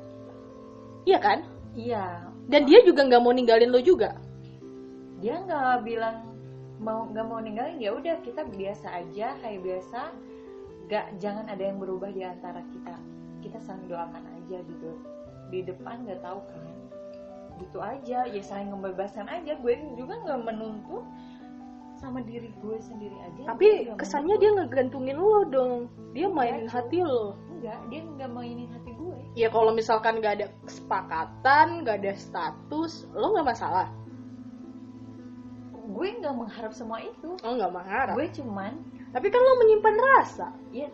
Iya 1.05 1.18
kan? 1.18 1.38
Iya. 1.74 2.31
Dan 2.46 2.68
dia 2.68 2.81
juga 2.87 3.03
nggak 3.07 3.22
mau 3.22 3.35
ninggalin 3.35 3.74
lo 3.74 3.81
juga? 3.83 4.14
Dia 5.18 5.42
nggak 5.42 5.83
bilang 5.83 6.31
mau 6.79 7.07
nggak 7.11 7.27
mau 7.27 7.40
ninggalin 7.42 7.79
ya 7.81 7.94
udah 7.94 8.18
kita 8.22 8.46
biasa 8.46 8.87
aja 9.03 9.35
kayak 9.42 9.61
biasa. 9.62 10.00
Nggak 10.87 11.07
jangan 11.18 11.46
ada 11.50 11.62
yang 11.64 11.79
berubah 11.83 12.12
di 12.12 12.22
antara 12.22 12.61
kita 12.70 12.94
kita 13.44 13.61
saling 13.61 13.85
doakan 13.85 14.24
aja 14.24 14.64
gitu. 14.64 14.90
Di 15.52 15.61
depan 15.68 16.09
nggak 16.09 16.24
tahu 16.24 16.40
kan. 16.48 16.64
Gitu 17.61 17.78
aja 17.78 18.18
ya 18.24 18.42
saling 18.42 18.72
membebaskan 18.72 19.28
aja. 19.28 19.52
Gue 19.61 19.76
juga 20.00 20.16
nggak 20.24 20.40
menuntut 20.48 21.04
sama 22.00 22.24
diri 22.24 22.48
gue 22.64 22.76
sendiri 22.80 23.14
aja. 23.20 23.52
Tapi 23.52 23.92
kesannya 24.00 24.40
menuntut. 24.40 24.40
dia 24.40 24.50
ngegantungin 24.57 25.16
lo 25.20 25.40
dong. 25.52 25.72
Dia 26.16 26.26
Iya, 26.26 26.28
mainin 26.33 26.66
cuy. 26.66 26.72
hati 26.72 26.98
lo. 27.04 27.37
Enggak 27.52 27.78
dia 27.92 28.00
nggak 28.00 28.30
mainin 28.33 28.68
hati 28.72 28.90
gue. 28.96 29.18
Ya 29.37 29.48
kalau 29.52 29.70
misalkan 29.76 30.18
nggak 30.24 30.35
ada 30.40 30.46
kesepakatan 30.64 31.66
nggak 31.85 31.96
ada 32.00 32.12
status 32.16 33.04
lo 33.12 33.37
nggak 33.37 33.48
masalah? 33.52 33.88
Gue 35.94 36.09
nggak 36.16 36.35
mengharap 36.35 36.72
semua 36.72 36.98
itu. 37.04 37.37
Oh 37.44 37.52
nggak 37.54 37.70
mengharap? 37.70 38.14
Gue 38.16 38.26
cuman 38.33 38.72
tapi 39.14 39.30
kan 39.30 39.38
lo 39.38 39.52
menyimpan 39.62 39.96
rasa. 40.18 40.48
Ya 40.74 40.90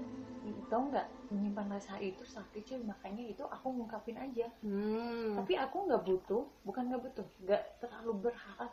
tau 0.69 0.87
nggak 0.87 1.20
menyimpan 1.31 1.79
rasa 1.79 1.95
itu 2.03 2.27
sakit 2.27 2.63
cuy 2.67 2.83
makanya 2.83 3.23
itu 3.23 3.43
aku 3.47 3.71
ngungkapin 3.71 4.19
aja 4.19 4.51
hmm. 4.67 5.39
tapi 5.39 5.55
aku 5.55 5.87
nggak 5.87 6.03
butuh 6.03 6.43
bukan 6.67 6.91
nggak 6.91 7.03
butuh 7.07 7.27
nggak 7.47 7.63
terlalu 7.79 8.31
berharap 8.31 8.73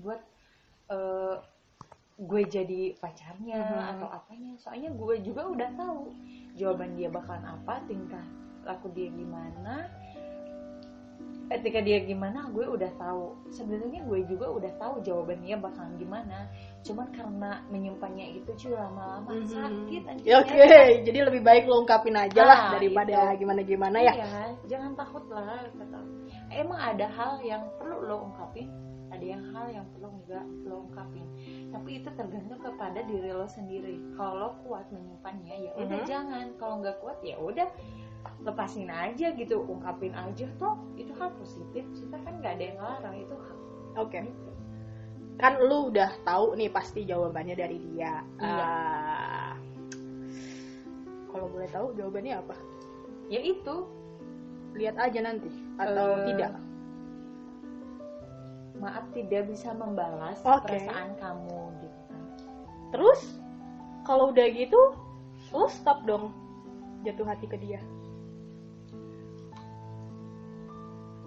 buat 0.00 0.20
eh, 0.88 1.36
gue 2.14 2.42
jadi 2.46 2.82
pacarnya 3.02 3.58
Mhm. 3.58 3.90
atau 3.98 4.08
apanya 4.08 4.52
soalnya 4.54 4.90
gue 4.94 5.14
juga 5.20 5.50
udah 5.50 5.70
tahu 5.74 6.14
jawaban 6.54 6.94
dia 6.94 7.10
bakalan 7.10 7.42
apa 7.42 7.82
tingkah 7.90 8.22
laku 8.62 8.86
dia 8.94 9.10
gimana 9.10 9.90
ketika 11.54 11.78
dia 11.80 12.02
gimana 12.02 12.50
gue 12.50 12.66
udah 12.66 12.90
tahu 12.98 13.34
sebenarnya 13.48 14.02
gue 14.02 14.20
juga 14.26 14.46
udah 14.50 14.72
tahu 14.76 14.94
jawaban 15.00 15.38
dia 15.40 15.54
bakalan 15.54 15.94
gimana 15.94 16.50
cuman 16.82 17.06
karena 17.10 17.50
menyimpannya 17.68 18.26
itu 18.36 18.50
cuy 18.54 18.74
lama-lama 18.74 19.30
Mhm. 19.30 19.46
sakit 19.48 20.02
anjir. 20.04 20.26
Ya, 20.26 20.34
oke 20.42 20.68
jadi 21.06 21.18
lebih 21.24 21.42
baik 21.42 21.64
lo 21.64 21.82
ungkapin 21.82 22.14
aja 22.14 22.42
lah 22.42 22.58
Ah, 22.58 22.70
daripada 22.74 23.32
itu. 23.32 23.46
gimana 23.46 23.60
gimana 23.62 23.98
ya 24.00 24.12
Iya, 24.14 24.28
jangan 24.68 24.92
takut 24.94 25.24
lah 25.30 25.64
kata. 25.70 25.98
Emang 26.50 26.78
ada 26.78 27.06
hal 27.08 27.40
yang 27.40 27.62
perlu 27.78 28.04
lo 28.04 28.30
ungkapin, 28.30 28.68
ada 29.10 29.24
yang 29.24 29.42
hal 29.50 29.66
yang 29.70 29.86
perlu 29.90 30.08
enggak 30.12 30.44
lo 30.64 30.86
ungkapin. 30.86 31.26
Tapi 31.70 31.90
itu 31.98 32.08
tergantung 32.14 32.60
kepada 32.60 33.00
diri 33.02 33.30
lo 33.34 33.46
sendiri. 33.46 33.98
Kalau 34.14 34.54
kuat 34.62 34.86
menyimpannya, 34.90 35.66
ya 35.66 35.72
udah 35.74 35.98
Mhm. 36.02 36.06
jangan. 36.06 36.46
Kalau 36.54 36.78
nggak 36.78 36.96
kuat, 37.02 37.18
ya 37.22 37.34
udah 37.38 37.66
lepasin 38.42 38.88
aja 38.88 39.32
gitu, 39.32 39.64
ungkapin 39.64 40.12
aja 40.12 40.46
toh. 40.56 40.76
Itu 40.94 41.12
hal 41.16 41.32
positif. 41.36 41.84
Kita 41.96 42.16
kan 42.20 42.40
nggak 42.40 42.52
ada 42.58 42.64
yang 42.64 42.78
larang 42.80 43.16
itu 43.18 43.34
hal. 43.34 43.56
oke 43.94 44.20
kan 45.34 45.58
lu 45.58 45.90
udah 45.90 46.14
tahu 46.22 46.54
nih 46.54 46.70
pasti 46.70 47.02
jawabannya 47.02 47.54
dari 47.54 47.78
dia 47.78 48.22
Iya. 48.38 48.62
Ah, 48.62 49.52
kalau 51.26 51.50
boleh 51.50 51.66
tahu 51.70 51.90
jawabannya 51.94 52.38
apa 52.38 52.54
Ya 53.26 53.42
itu 53.42 53.76
lihat 54.74 54.94
aja 54.94 55.18
nanti 55.22 55.50
atau 55.74 56.06
Eh, 56.22 56.26
tidak 56.30 56.54
maaf 58.78 59.06
tidak 59.10 59.42
bisa 59.48 59.70
membalas 59.72 60.38
Oke. 60.42 60.70
perasaan 60.70 61.14
kamu 61.18 61.60
gitu. 61.82 62.00
terus 62.90 63.20
kalau 64.02 64.30
udah 64.30 64.46
gitu 64.50 64.80
lo 65.50 65.66
stop 65.66 66.02
dong 66.04 66.30
jatuh 67.02 67.26
hati 67.26 67.46
ke 67.46 67.58
dia 67.58 67.78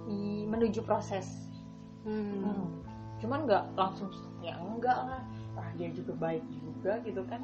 I- 0.08 0.48
menuju 0.48 0.82
proses 0.82 1.28
hmm. 2.04 2.44
Hmm. 2.44 2.68
Cuman 3.18 3.44
nggak 3.44 3.74
langsung 3.74 4.10
ya 4.40 4.56
enggak 4.56 4.96
lah. 4.96 5.22
Ah 5.58 5.70
dia 5.74 5.90
juga 5.90 6.14
baik 6.16 6.46
juga 6.54 7.02
gitu 7.02 7.22
kan. 7.26 7.42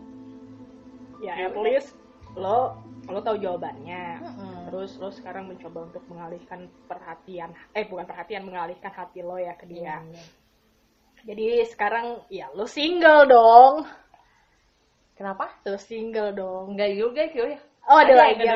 ya 1.17 1.47
at 1.47 1.55
least 1.55 1.95
lo 2.35 2.75
lo 3.07 3.19
tahu 3.19 3.39
jawabannya 3.39 4.19
Hmm. 4.19 4.67
terus 4.67 4.95
lo 4.97 5.07
sekarang 5.07 5.47
mencoba 5.47 5.87
untuk 5.87 6.03
mengalihkan 6.07 6.67
perhatian 6.83 7.51
eh 7.71 7.85
bukan 7.85 8.03
perhatian 8.03 8.43
mengalihkan 8.43 8.91
hati 8.91 9.19
lo 9.19 9.35
ya 9.35 9.55
ke 9.55 9.63
dia 9.63 10.03
Iya. 10.03 10.23
jadi 11.23 11.63
sekarang 11.65 12.27
ya 12.27 12.51
lo 12.51 12.67
single 12.67 13.23
dong 13.25 13.87
Kenapa? 15.15 15.47
lo 15.63 15.77
single 15.77 16.33
dong 16.33 16.75
Enggak 16.75 16.91
juga 16.91 17.21
cuy. 17.29 17.53
Oh 17.83 17.99
ada, 17.99 18.11
Ada 18.11 18.23
lagi 18.33 18.43
ya. 18.43 18.55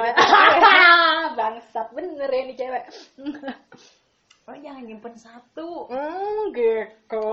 Bangsat 1.38 1.88
bener 1.92 2.28
ya 2.28 2.42
nih 2.48 2.56
cewek. 2.56 2.84
lo 4.48 4.56
jangan 4.56 4.84
nyimpen 4.84 5.12
satu. 5.14 5.92
Hmm 5.92 6.56
gitu. 6.56 7.28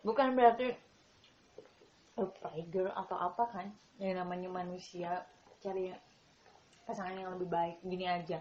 bukan 0.00 0.32
berarti 0.32 0.72
lo 2.16 2.32
tiger 2.34 2.88
atau 2.90 3.14
apa 3.14 3.44
kan 3.46 3.66
yang 4.00 4.16
namanya 4.16 4.48
manusia 4.48 5.22
cari 5.60 5.92
pasangan 6.82 7.14
yang 7.14 7.36
lebih 7.36 7.48
baik. 7.48 7.76
Gini 7.84 8.08
aja. 8.08 8.40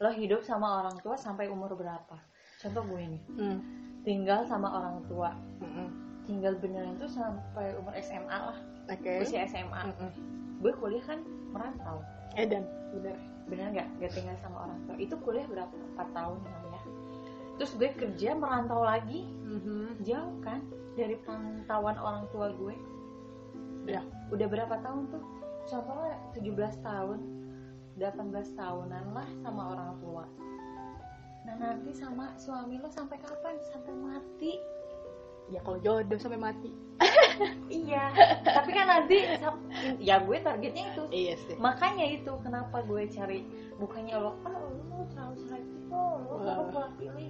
Lo 0.00 0.08
hidup 0.10 0.40
sama 0.40 0.80
orang 0.80 0.96
tua 0.98 1.14
sampai 1.14 1.46
umur 1.46 1.76
berapa? 1.76 2.16
Contoh 2.58 2.82
gue 2.88 3.02
nih 3.04 3.22
Hmm. 3.36 3.58
tinggal 4.02 4.48
sama 4.48 4.72
orang 4.72 5.04
tua. 5.06 5.30
Mm-mm. 5.60 5.88
tinggal 6.22 6.54
beneran 6.54 6.94
tuh 6.96 7.10
sampai 7.10 7.74
umur 7.76 7.92
SMA 7.98 8.30
lah. 8.30 8.58
Oke. 8.88 9.20
usia 9.20 9.42
SMA 9.44 9.90
Mm-mm. 9.90 10.10
gue 10.62 10.72
kuliah 10.72 11.02
kan 11.02 11.18
merantau. 11.52 11.98
Edan, 12.32 12.64
bener. 12.96 13.18
bener 13.44 13.66
nggak? 13.74 13.88
Gak 14.00 14.12
tinggal 14.16 14.36
sama 14.40 14.64
orang 14.64 14.78
tua. 14.86 14.96
Itu 14.96 15.14
kuliah 15.20 15.44
berapa? 15.44 15.74
4 15.98 16.16
tahun. 16.16 16.38
lah 16.40 16.62
ya 16.64 16.71
terus 17.54 17.72
gue 17.74 17.90
kerja 17.92 18.32
merantau 18.32 18.80
lagi 18.80 19.28
Mhm. 19.42 20.00
jauh 20.00 20.36
kan 20.40 20.64
dari 20.94 21.16
pantauan 21.22 21.96
orang 21.96 22.24
tua 22.28 22.50
gue 22.50 22.74
Ya. 23.82 24.00
udah 24.28 24.46
berapa 24.46 24.78
tahun 24.78 25.10
tuh 25.10 25.22
contohnya 25.64 26.14
17 26.32 26.54
tahun 26.80 27.18
18 27.94 28.14
tahunan 28.54 29.04
lah 29.10 29.28
sama 29.38 29.62
orang 29.70 29.90
tua 29.98 30.24
nah 31.42 31.54
nanti 31.56 31.90
sama 31.90 32.30
suami 32.36 32.78
lo 32.78 32.86
sampai 32.86 33.18
kapan 33.18 33.54
sampai 33.66 33.92
mati 33.92 34.52
Ya 35.50 35.58
kalau 35.60 35.82
jodoh 35.82 36.16
sampai 36.16 36.38
mati. 36.38 36.70
iya 37.82 38.14
tapi 38.40 38.70
kan 38.70 38.86
nanti 38.88 39.26
ya 39.98 40.22
gue 40.22 40.38
targetnya 40.38 40.94
itu 40.94 41.02
Iya 41.10 41.34
sih. 41.36 41.56
makanya 41.58 42.06
itu 42.06 42.30
kenapa 42.40 42.80
gue 42.80 43.10
cari 43.10 43.42
bukannya 43.76 44.16
lo 44.16 44.38
ah 44.46 44.54
lo 44.54 45.02
terlalu 45.10 45.36
selektif 45.42 45.81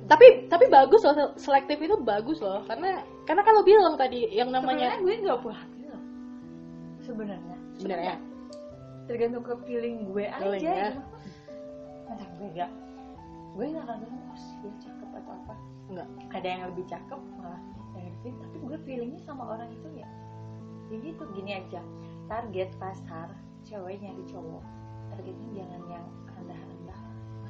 Tapi 0.08 0.26
tapi 0.48 0.64
bagus 0.68 1.02
loh 1.04 1.34
selektif 1.36 1.78
itu 1.80 1.96
bagus 2.00 2.38
loh. 2.40 2.64
Karena 2.66 3.02
karena 3.24 3.42
kan 3.44 3.52
lo 3.56 3.62
bilang 3.64 3.94
tadi 3.98 4.28
yang 4.32 4.50
namanya 4.50 4.96
sebenarnya 4.96 5.04
gue 5.04 5.24
nggak 5.26 5.40
pilih 5.42 5.60
sebenarnya. 7.02 7.56
Sebenarnya. 7.76 8.14
Tergantung 9.10 9.44
ke 9.44 9.54
feeling 9.66 9.96
gue 10.08 10.26
aja. 10.30 10.46
Feeling, 10.46 10.64
ya. 10.64 10.90
masa 12.06 12.26
gue 12.36 12.50
gak 12.52 12.72
gue 13.52 13.68
gak 13.68 13.84
akan 13.84 13.96
bilang 14.00 14.20
oh 14.32 14.38
sih 14.40 14.56
dia 14.64 14.72
cakep 14.88 15.08
atau 15.12 15.32
apa. 15.44 15.54
Enggak. 15.92 16.08
ada 16.32 16.46
yang 16.48 16.62
lebih 16.72 16.84
cakep 16.88 17.20
malah 17.36 17.60
yang 17.92 18.06
lebih 18.08 18.32
tapi 18.40 18.56
gue 18.64 18.78
feelingnya 18.88 19.20
sama 19.28 19.44
orang 19.44 19.68
itu 19.68 19.88
ya. 19.92 20.08
Ya 20.88 20.96
gitu 21.04 21.22
gini 21.36 21.50
aja. 21.60 21.80
Target 22.32 22.70
pasar 22.80 23.28
cewek 23.68 24.00
nyari 24.00 24.24
cowok. 24.24 24.64
Targetnya 25.12 25.48
jangan 25.52 25.82
yang 25.92 26.06
rendah-rendah 26.32 26.71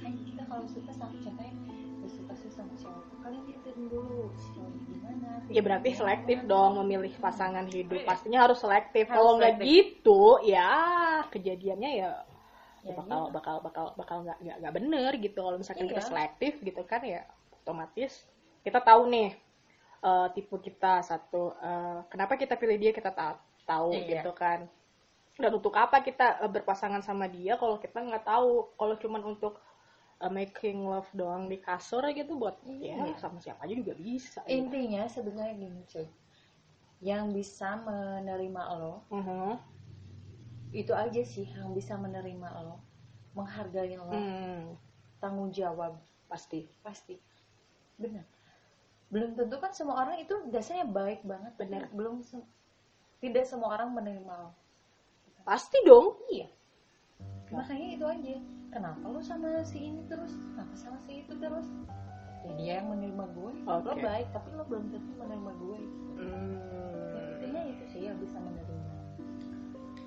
makanya 0.03 0.23
kita 0.27 0.43
kalau 0.51 0.67
suka 0.67 0.91
sama 0.91 1.15
contohnya 1.15 1.55
suka 2.03 2.35
sih 2.35 2.51
sama 2.51 2.75
cowok 2.75 3.05
kalian 3.23 3.43
lihatin 3.47 3.75
dulu 3.79 4.35
cowoknya 4.35 4.81
gimana 4.91 5.29
Ya 5.49 5.61
berarti 5.63 5.91
selektif 5.95 6.39
gimana. 6.43 6.51
dong 6.51 6.73
memilih 6.83 7.13
pasangan 7.21 7.67
hidup. 7.69 8.03
Iya. 8.03 8.09
Pastinya 8.09 8.39
harus 8.43 8.59
selektif. 8.59 9.05
Harus 9.07 9.15
Kalau 9.15 9.33
nggak 9.39 9.55
gitu, 9.63 10.23
ya 10.43 10.71
kejadiannya 11.29 11.91
ya 12.03 12.11
Ya, 12.83 12.99
bakal 12.99 13.21
gitu. 13.23 13.35
bakal 13.39 13.57
bakal 13.63 13.85
bakal 13.95 14.17
nggak 14.27 14.39
nggak 14.43 14.57
nggak 14.59 14.75
bener 14.75 15.11
gitu. 15.23 15.39
Kalau 15.39 15.55
misalkan 15.55 15.87
kita 15.87 16.03
Iya. 16.03 16.09
selektif 16.11 16.53
gitu 16.59 16.83
kan 16.83 17.01
ya 17.07 17.23
otomatis 17.55 18.27
kita 18.67 18.83
tahu 18.83 19.07
nih 19.07 19.31
eh, 20.03 20.27
tipe 20.35 20.57
kita 20.59 20.99
satu 21.07 21.55
eh, 21.55 21.99
kenapa 22.11 22.35
kita 22.35 22.59
pilih 22.59 22.75
dia 22.77 22.91
kita 22.91 23.15
ta- 23.15 23.39
tahu 23.63 23.95
Iya. 23.95 24.19
gitu 24.19 24.33
kan. 24.35 24.67
Dan 25.39 25.51
untuk 25.55 25.75
apa 25.79 26.03
kita 26.03 26.43
eh, 26.43 26.51
berpasangan 26.51 27.01
sama 27.01 27.31
dia 27.31 27.55
kalau 27.55 27.79
kita 27.79 28.03
nggak 28.03 28.27
tahu 28.27 28.75
kalau 28.75 28.95
cuman 28.99 29.23
untuk 29.23 29.55
eh, 30.23 30.31
making 30.31 30.87
love 30.87 31.11
doang 31.13 31.51
di 31.51 31.59
kasur 31.59 32.07
gitu 32.15 32.39
buat 32.39 32.63
ya 32.63 32.95
Iya. 33.03 33.19
sama 33.19 33.43
siapa 33.43 33.67
aja 33.67 33.75
juga 33.75 33.93
bisa. 33.99 34.41
gitu. 34.47 34.55
intinya 34.55 35.03
sebenarnya 35.07 35.55
gini 35.59 35.83
cuy 35.85 36.09
yang 37.03 37.35
bisa 37.35 37.75
menerima 37.83 38.63
lo 38.79 39.03
Mhm. 39.11 39.59
itu 40.73 40.93
aja 40.95 41.23
sih 41.27 41.51
yang 41.51 41.75
bisa 41.75 41.99
menerima 41.99 42.49
lo 42.63 42.79
menghargai 43.35 43.99
lo 43.99 44.07
Hmm, 44.09 44.79
tanggung 45.19 45.51
jawab 45.51 45.99
pasti. 46.31 46.71
pasti 46.81 47.19
benar 47.99 48.25
belum 49.13 49.37
tentu 49.37 49.61
kan 49.61 49.75
semua 49.77 50.01
orang 50.01 50.23
itu 50.23 50.33
dasarnya 50.49 50.89
baik 50.89 51.21
banget 51.27 51.53
Benar. 51.61 51.93
belum 51.93 52.25
se- 52.25 52.49
tidak 53.21 53.45
semua 53.45 53.77
orang 53.77 53.93
menerima 53.93 54.33
lo 54.33 54.51
Pasti 55.43 55.75
dong. 55.85 56.23
iya 56.31 56.47
makanya 57.53 57.89
itu 57.99 58.05
aja 58.07 58.37
kenapa 58.73 59.05
lo 59.05 59.21
sama 59.21 59.61
si 59.63 59.79
ini 59.93 60.03
terus? 60.09 60.33
Kenapa 60.33 60.75
sama 60.75 60.99
si 61.05 61.23
itu 61.23 61.37
terus? 61.37 61.69
Ya 62.43 62.53
dia 62.59 62.73
yang 62.83 62.89
menerima 62.91 63.25
gue. 63.37 63.53
Lo 63.69 63.79
Oke. 63.79 64.03
baik 64.03 64.27
tapi 64.35 64.49
lo 64.57 64.65
belum 64.67 64.91
tentu 64.91 65.13
menerima 65.21 65.51
gue. 65.61 65.79
Hmm. 66.23 66.57
intinya 67.39 67.63
itu 67.67 67.85
sih 67.93 68.03
yang 68.09 68.19
bisa 68.19 68.41
menerima. 68.41 68.93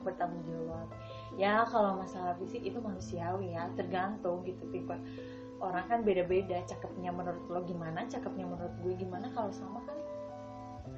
Bertanggung 0.04 0.43
jawab. 0.49 0.88
Ya 1.38 1.63
kalau 1.69 2.01
masalah 2.01 2.36
fisik 2.41 2.65
itu 2.65 2.82
manusiawi 2.82 3.56
ya. 3.56 3.69
Tergantung 3.78 4.43
gitu 4.43 4.65
tipe. 4.73 4.97
Orang 5.62 5.86
kan 5.88 6.04
beda-beda. 6.04 6.60
Cakepnya 6.67 7.13
menurut 7.15 7.45
lo 7.47 7.63
gimana 7.63 8.04
cakepnya 8.10 8.49
menurut 8.49 8.75
gue 8.84 8.93
gimana. 8.99 9.32
Kalau 9.32 9.54
sama 9.56 9.80
kan 9.88 9.97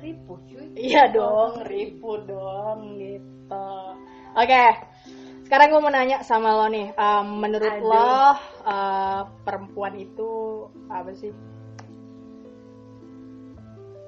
ribu 0.01 0.37
cuy. 0.49 0.73
Iya 0.77 1.13
dong, 1.13 1.65
ribu 1.65 2.21
dong 2.25 2.97
gitu. 3.01 3.69
Oke, 4.37 4.65
sekarang 5.47 5.71
gue 5.71 5.79
mau 5.79 5.87
nanya 5.87 6.19
sama 6.27 6.51
lo 6.59 6.67
nih, 6.67 6.91
em, 6.91 7.27
menurut 7.39 7.71
Aduh. 7.71 7.87
lo 7.87 8.19
eh, 8.67 9.21
perempuan 9.47 9.93
itu 9.95 10.31
apa 10.91 11.11
sih? 11.15 11.31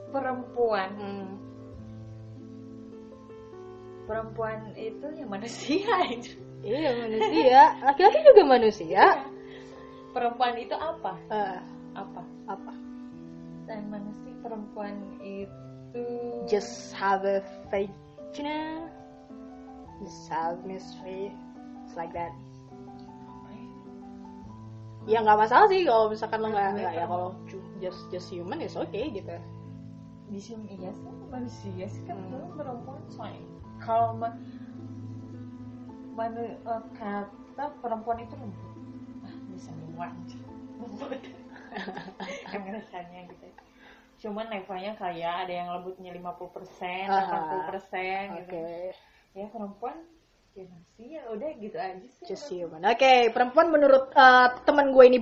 perempuan? 0.10 0.90
Hmm, 0.98 1.30
perempuan 4.10 4.74
itu 4.74 5.06
ya 5.16 5.26
manusia 5.30 5.86
iya 6.66 6.90
manusia, 6.98 7.62
laki-laki 7.86 8.20
juga 8.26 8.44
manusia. 8.44 9.04
perempuan 10.12 10.58
itu 10.58 10.74
apa? 10.76 11.14
Eh, 11.30 11.60
apa? 11.96 12.22
Apa? 12.50 12.74
dan 13.70 13.86
manusia 13.94 14.34
perempuan 14.42 14.98
itu 15.22 15.54
Just 16.50 16.94
have 16.98 17.22
a 17.26 17.42
vagina, 17.70 18.90
have 20.30 20.64
mystery, 20.64 21.34
it's 21.84 21.96
like 21.98 22.14
that. 22.14 22.32
Ya 25.10 25.26
nggak 25.26 25.42
masalah 25.42 25.66
sih 25.72 25.82
kalau 25.88 26.12
misalkan 26.12 26.38
lo 26.44 26.54
nggak 26.54 26.68
nggak 26.78 26.94
ya 26.94 27.06
kalau 27.10 27.34
just 27.82 27.98
just 28.14 28.30
human 28.30 28.62
is 28.62 28.78
okay 28.78 29.10
gitu. 29.10 29.34
di 30.30 30.38
sini 30.38 30.78
iya 30.78 30.94
sih 30.94 31.10
manusia 31.34 31.86
sih 31.90 32.06
kan 32.06 32.14
Hmm. 32.14 32.54
perempuan 32.54 33.02
soalnya. 33.10 33.42
Kalau 33.82 34.14
ma 34.14 34.30
manu, 36.14 36.46
eh, 36.46 36.82
kata 36.94 37.66
perempuan 37.82 38.22
itu 38.22 38.38
lembut 38.38 38.70
ah 39.26 39.34
bisa 39.50 39.74
muat 39.90 40.14
lembut 40.78 41.18
emang 42.54 42.78
rasanya 42.78 43.26
gitu. 43.34 43.48
Cuman 44.22 44.54
levelnya 44.54 44.94
kayak 44.94 45.50
ada 45.50 45.54
yang 45.66 45.70
lembutnya 45.74 46.14
50% 46.14 46.54
persen, 46.54 47.10
Ah, 47.10 47.66
80% 47.66 47.66
persen 47.66 48.24
Oke, 48.30 48.46
gitu 48.46 48.62
ya 49.38 49.46
perempuan 49.50 49.98
ya 50.58 50.66
manusia 50.66 51.20
udah 51.30 51.50
gitu 51.62 51.78
aja 51.78 52.08
sih 52.10 52.26
just 52.28 52.50
human. 52.52 52.82
Oke, 52.84 53.30
perempuan 53.32 53.68
menurut 53.70 54.12
eh, 54.14 54.48
teman 54.66 54.92
gue 54.92 55.06
ini 55.06 55.20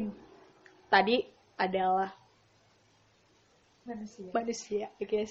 tadi 0.87 1.21
adalah 1.59 2.09
manusia 3.87 4.31
manusia. 4.35 4.87
Oke, 4.99 5.23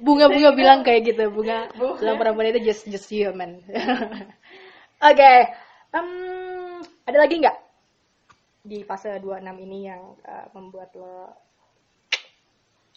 bunga-bunga 0.00 0.50
bilang 0.60 0.80
kayak 0.84 1.12
gitu, 1.12 1.28
bunga 1.32 1.68
Bunga. 1.76 2.00
bilang 2.00 2.16
perempuan 2.20 2.50
itu 2.52 2.60
just 2.64 2.82
just 2.88 3.08
human. 3.08 3.60
Oke, 5.08 5.32
em, 5.92 6.08
ada 7.08 7.18
lagi 7.18 7.36
nggak 7.42 7.58
di 8.62 8.86
fase 8.86 9.18
26 9.18 9.42
ini 9.66 9.90
yang 9.90 10.14
eh, 10.22 10.46
membuat 10.54 10.94
lo 10.94 11.34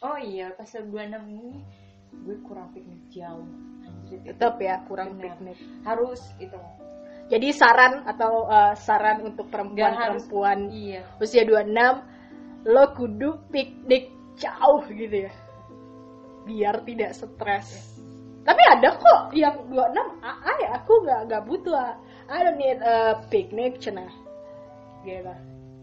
oh 0.05 0.17
iya 0.21 0.53
pasal 0.53 0.85
26 0.93 1.25
ini 1.25 1.57
gue 2.21 2.37
kurang 2.45 2.69
piknik 2.69 3.01
jauh 3.09 3.49
tetap 4.23 4.61
ya 4.61 4.81
kurang 4.85 5.17
Benar. 5.17 5.37
piknik? 5.37 5.57
harus 5.83 6.21
itu 6.37 6.57
Jadi 7.25 7.49
saran 7.57 8.05
atau 8.05 8.45
eh, 8.45 8.77
saran 8.77 9.25
untuk 9.25 9.49
perempuan-perempuan 9.49 10.69
iya. 10.69 11.01
usia 11.17 11.41
26 11.41 12.69
lo 12.69 12.85
kudu 12.93 13.49
piknik 13.49 14.13
jauh 14.37 14.85
gitu 14.93 15.25
ya. 15.25 15.33
Biar 16.45 16.85
tidak 16.85 17.17
stres. 17.17 17.97
Tapi 18.45 18.61
ada 18.77 18.93
kok 18.93 19.33
yang 19.33 19.57
26 19.73 20.21
ah, 20.21 20.37
ah, 20.37 20.55
ya 20.61 20.69
aku 20.77 20.93
nggak 21.01 21.21
nggak 21.25 21.43
butuh 21.49 21.73
ah. 21.73 21.97
I 22.29 22.45
don't 22.45 22.61
need 22.61 22.77
a 22.85 23.17
picnic 23.33 23.81
cenah. 23.81 24.13
Gitu 25.01 25.33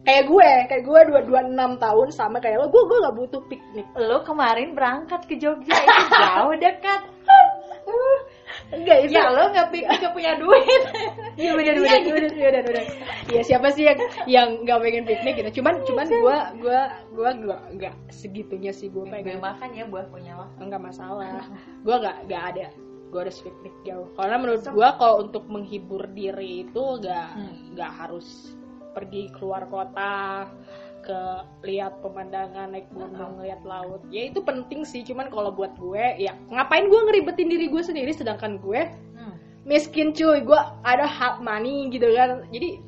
kayak 0.02 0.24
gue 0.26 0.50
kayak 0.66 0.82
gue 0.82 1.00
dua 1.14 1.20
dua 1.22 1.40
enam 1.46 1.78
tahun 1.78 2.10
sama 2.10 2.42
kayak 2.42 2.58
lo 2.58 2.66
gue 2.74 2.82
gue 2.90 2.98
nggak 3.06 3.16
butuh 3.16 3.42
piknik. 3.46 3.86
Lo 3.94 4.26
kemarin 4.26 4.74
berangkat 4.74 5.30
ke 5.30 5.38
Jogja 5.38 5.78
itu 5.78 6.04
jauh 6.10 6.54
dekat 6.58 7.00
enggak 8.72 8.98
itu 9.04 9.12
ya 9.12 9.28
lo 9.28 9.52
nggak 9.52 9.68
pikir 9.68 10.08
punya 10.10 10.32
duit 10.40 10.82
Iya 11.32 11.52
benar 11.56 11.74
benar 11.76 12.00
benar 12.04 12.32
benar 12.32 12.62
benar. 12.64 12.84
Iya 13.28 13.40
siapa 13.42 13.68
sih 13.72 13.84
yang 13.88 13.98
yang 14.26 14.48
nggak 14.64 14.78
pengen 14.80 15.04
piknik 15.04 15.34
gitu. 15.38 15.60
Cuman 15.60 15.80
cuman 15.84 16.06
gue 16.08 16.38
gue 16.60 16.80
gue 17.12 17.30
nggak 17.40 17.62
nggak 17.76 17.94
segitunya 18.08 18.68
sih 18.68 18.88
gue 18.88 19.00
gue 19.00 19.12
pengen. 19.12 19.40
makan 19.40 19.70
ya 19.72 19.84
buah 19.88 20.06
punya 20.08 20.32
waktu 20.36 20.60
Enggak 20.60 20.82
masalah. 20.82 21.44
Gue 21.80 21.96
nggak 21.96 22.16
nggak 22.28 22.42
ada. 22.52 22.66
Gue 23.08 23.20
harus 23.24 23.38
piknik 23.40 23.76
jauh. 23.84 24.08
Karena 24.12 24.36
menurut 24.36 24.64
gue 24.64 24.88
kalau 24.96 25.16
untuk 25.20 25.44
menghibur 25.48 26.04
diri 26.10 26.68
itu 26.68 26.82
nggak 27.00 27.28
Hmm. 27.32 27.98
harus 28.00 28.56
pergi 28.92 29.32
keluar 29.32 29.64
kota 29.72 30.52
ke 31.02 31.20
lihat 31.66 31.98
pemandangan 32.00 32.70
naik 32.70 32.86
gunung 32.94 33.42
lihat 33.42 33.62
laut. 33.66 34.00
Ya 34.14 34.30
itu 34.30 34.38
penting 34.42 34.86
sih 34.86 35.02
cuman 35.02 35.28
kalau 35.28 35.50
buat 35.50 35.74
gue 35.76 36.22
ya 36.22 36.38
ngapain 36.48 36.86
gue 36.86 37.00
ngeribetin 37.10 37.50
diri 37.50 37.66
gue 37.66 37.82
sendiri? 37.82 38.14
Sedangkan 38.14 38.62
gue 38.62 38.86
Hmm. 39.18 39.36
miskin 39.66 40.14
cuy. 40.14 40.40
Gue 40.42 40.58
ada 40.86 41.06
hard 41.06 41.42
money 41.42 41.90
gitu 41.90 42.06
kan. 42.14 42.46
Jadi 42.54 42.80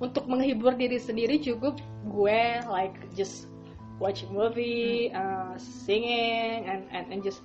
untuk 0.00 0.28
menghibur 0.28 0.76
diri 0.76 1.00
sendiri 1.00 1.40
cukup 1.40 1.80
gue 2.12 2.40
like 2.68 2.96
just 3.16 3.48
watch 3.96 4.28
movie 4.28 5.08
uh, 5.16 5.56
singing 5.56 6.68
and, 6.68 6.84
and 6.92 7.08
and 7.08 7.24
just 7.24 7.40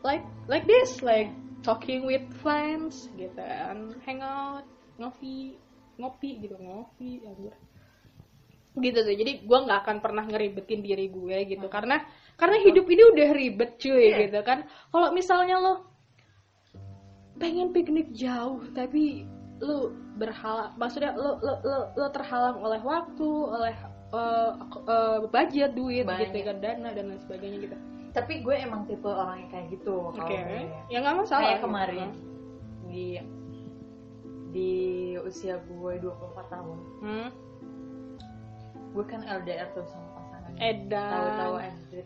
like 0.00 0.24
like 0.48 0.64
this 0.64 1.04
like 1.04 1.28
talking 1.60 2.08
with 2.08 2.24
friends 2.40 3.12
gitu 3.20 3.44
and 3.44 3.92
hang 4.08 4.24
out 4.24 4.64
ngopi 4.96 5.60
ngopi 6.00 6.40
gitu 6.40 6.56
ngopi 6.56 7.20
anjir 7.28 7.52
gitu 8.76 8.98
tuh 9.00 9.16
jadi 9.16 9.32
gue 9.40 9.58
nggak 9.64 9.80
akan 9.88 9.96
pernah 10.04 10.24
ngeribetin 10.28 10.84
diri 10.84 11.08
gue 11.08 11.36
gitu 11.48 11.66
karena 11.72 12.04
karena 12.36 12.56
hidup 12.60 12.84
ini 12.84 13.02
udah 13.16 13.28
ribet 13.32 13.70
cuy 13.80 14.12
Iya. 14.12 14.16
gitu 14.28 14.40
kan 14.44 14.68
kalau 14.92 15.08
misalnya 15.16 15.56
lo 15.56 15.74
pengen 17.40 17.72
piknik 17.72 18.12
jauh 18.12 18.60
tapi 18.76 19.24
lo 19.64 19.92
berhala 20.20 20.76
maksudnya 20.76 21.16
lo 21.16 21.40
lo 21.40 21.54
lo, 21.64 21.78
lo 21.96 22.06
terhalang 22.12 22.60
oleh 22.60 22.80
waktu 22.84 23.28
oleh 23.28 23.74
eh, 24.12 24.52
eh, 24.88 25.18
budget 25.24 25.72
duit 25.72 26.04
gitu 26.04 26.12
Banyak. 26.12 26.44
kan 26.44 26.56
dana 26.60 26.88
dan 26.92 27.04
lain 27.08 27.20
sebagainya 27.24 27.58
gitu 27.64 27.76
tapi 28.12 28.40
gue 28.40 28.56
emang 28.56 28.88
tipe 28.88 29.08
orang 29.08 29.44
yang 29.44 29.50
kayak 29.52 29.66
gitu 29.72 29.92
oke 30.12 30.16
kalau 30.16 30.28
gue. 30.28 30.60
ya 30.92 30.98
nggak 31.00 31.16
masalah 31.16 31.40
kayak 31.44 31.56
gitu. 31.56 31.64
kemarin 31.68 32.08
di 32.88 33.06
di 34.52 34.72
usia 35.20 35.60
gue 35.64 35.92
24 36.00 36.52
tahun 36.52 36.78
hmm? 37.04 37.28
Gue 38.96 39.04
kan 39.04 39.20
LDR 39.22 39.68
tuh 39.76 39.84
sama 39.84 40.08
pasangan. 40.16 40.52
Edan. 40.56 41.10
Tahu-tahu 41.12 41.54
anjir 41.60 42.04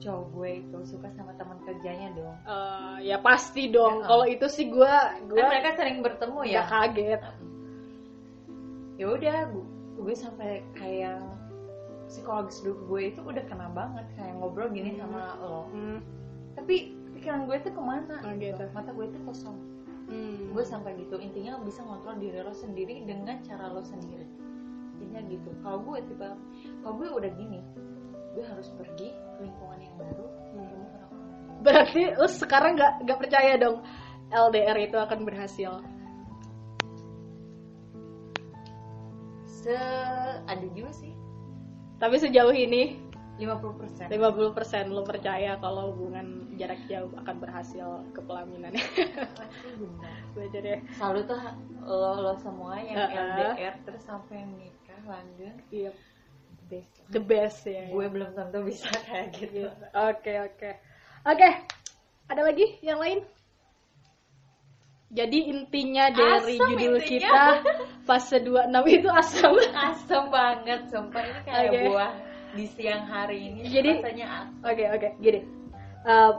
cowok 0.00 0.24
gue 0.32 0.50
itu 0.64 0.78
suka 0.88 1.08
sama 1.12 1.36
teman 1.36 1.60
kerjanya 1.62 2.08
dong. 2.16 2.36
Eh, 2.42 2.96
ya 3.06 3.20
pasti 3.20 3.68
dong. 3.68 4.00
Ya. 4.00 4.06
kalau 4.08 4.26
itu 4.26 4.46
sih 4.48 4.66
gue 4.66 4.92
gue 5.28 5.38
kan 5.38 5.48
mereka 5.52 5.76
sering 5.76 6.00
bertemu 6.00 6.38
ya? 6.48 6.64
Kaget. 6.66 7.20
Ya 8.96 9.06
udah 9.08 9.36
gue, 9.48 9.66
gue 10.00 10.14
sampai 10.16 10.64
kayak 10.74 11.20
psikologis 12.10 12.58
hidup 12.64 12.80
gue 12.90 13.00
itu 13.14 13.20
udah 13.22 13.44
kena 13.46 13.70
banget 13.70 14.04
kayak 14.18 14.34
ngobrol 14.36 14.68
gini 14.68 14.98
sama 14.98 15.36
lo. 15.40 15.70
Hmm, 15.70 16.00
tapi 16.58 16.96
pikiran 17.16 17.46
gue 17.46 17.56
tuh 17.62 17.72
ke 17.72 17.80
mana 17.80 18.16
Oh, 18.24 18.32
gitu. 18.34 18.64
mata 18.74 18.90
gue 18.90 19.06
tuh 19.08 19.22
kosong. 19.24 19.56
Hmm. 20.10 20.50
gue 20.50 20.64
sampai 20.66 20.98
gitu 20.98 21.22
intinya 21.22 21.62
bisa 21.62 21.86
ngontrol 21.86 22.18
diri 22.18 22.42
lo 22.42 22.50
sendiri 22.50 23.06
dengan 23.06 23.38
cara 23.46 23.70
lo 23.70 23.78
sendiri 23.78 24.26
intinya 25.10 25.26
gitu. 25.26 25.50
Kalau 25.66 25.82
gue 25.82 25.98
tipe 26.06 26.28
kalau 26.86 26.94
gue 27.02 27.08
udah 27.10 27.30
gini 27.34 27.60
gue 28.30 28.44
harus 28.46 28.70
pergi 28.78 29.10
ke 29.10 29.38
lingkungan 29.42 29.78
yang 29.82 29.94
baru 29.98 30.26
Hmm. 30.50 31.62
berarti 31.62 32.10
lo 32.18 32.26
sekarang 32.26 32.74
nggak 32.74 33.06
nggak 33.06 33.18
percaya 33.22 33.54
dong 33.54 33.86
LDR 34.34 34.78
itu 34.82 34.98
akan 34.98 35.22
berhasil? 35.22 35.78
Se 39.46 39.74
ada 40.46 40.66
juga 40.74 40.90
sih. 40.90 41.14
Tapi 42.02 42.18
sejauh 42.18 42.50
ini? 42.50 42.98
50% 43.38 44.10
50% 44.12 44.92
lo 44.92 45.00
percaya 45.00 45.56
kalau 45.64 45.96
hubungan 45.96 46.52
jarak 46.60 46.76
jauh 46.92 47.08
akan 47.24 47.36
berhasil 47.40 48.04
ke 48.12 48.20
pelaminan? 48.26 48.74
Baca 50.36 50.58
deh 50.60 50.78
selalu 50.98 51.20
tuh 51.24 51.40
lo, 51.80 52.20
lo 52.20 52.34
semua 52.36 52.76
yang 52.84 53.00
Uh-uh. 53.00 53.56
LDR 53.56 53.74
terus 53.88 54.04
sampai 54.04 54.44
lanjut 55.04 55.56
iya. 55.70 55.92
Best. 56.70 56.92
The 57.10 57.18
best 57.18 57.60
ya 57.66 57.90
gue 57.90 58.06
belum 58.06 58.30
tentu 58.32 58.58
bisa 58.62 58.86
kayak 59.06 59.34
gitu. 59.34 59.66
Oke 59.90 60.32
oke. 60.40 60.70
Oke 61.24 61.48
ada 62.26 62.42
lagi 62.42 62.78
yang 62.80 62.98
lain? 62.98 63.26
Jadi 65.10 65.50
intinya 65.50 66.06
dari 66.14 66.54
Asam 66.54 66.70
judul 66.70 67.02
intinya. 67.02 67.18
kita 67.18 67.42
fase 68.06 68.38
26 68.38 68.70
itu 68.94 69.08
asam 69.10 69.52
asem 69.74 70.22
banget 70.30 70.80
sumpah. 70.86 71.18
Ini 71.20 71.40
kayak 71.42 71.66
Oke. 71.66 71.80
buah 71.90 72.12
di 72.50 72.64
siang 72.70 73.04
hari 73.06 73.50
ini 73.50 73.60
Jadi- 73.66 73.98
rasanya 73.98 74.26
asem. 74.46 74.54
Oke 74.62 74.84
oke. 74.86 75.08
Gini. 75.18 75.40
Eh, 76.00 76.32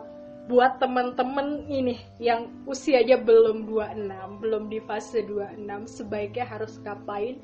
buat 0.47 0.80
temen-temen 0.80 1.47
ini 1.67 2.00
yang 2.17 2.47
usianya 2.63 3.19
belum 3.19 3.67
26 3.67 4.39
belum 4.39 4.63
di 4.71 4.80
fase 4.82 5.21
26 5.21 5.67
sebaiknya 5.86 6.47
harus 6.47 6.80
ngapain 6.80 7.38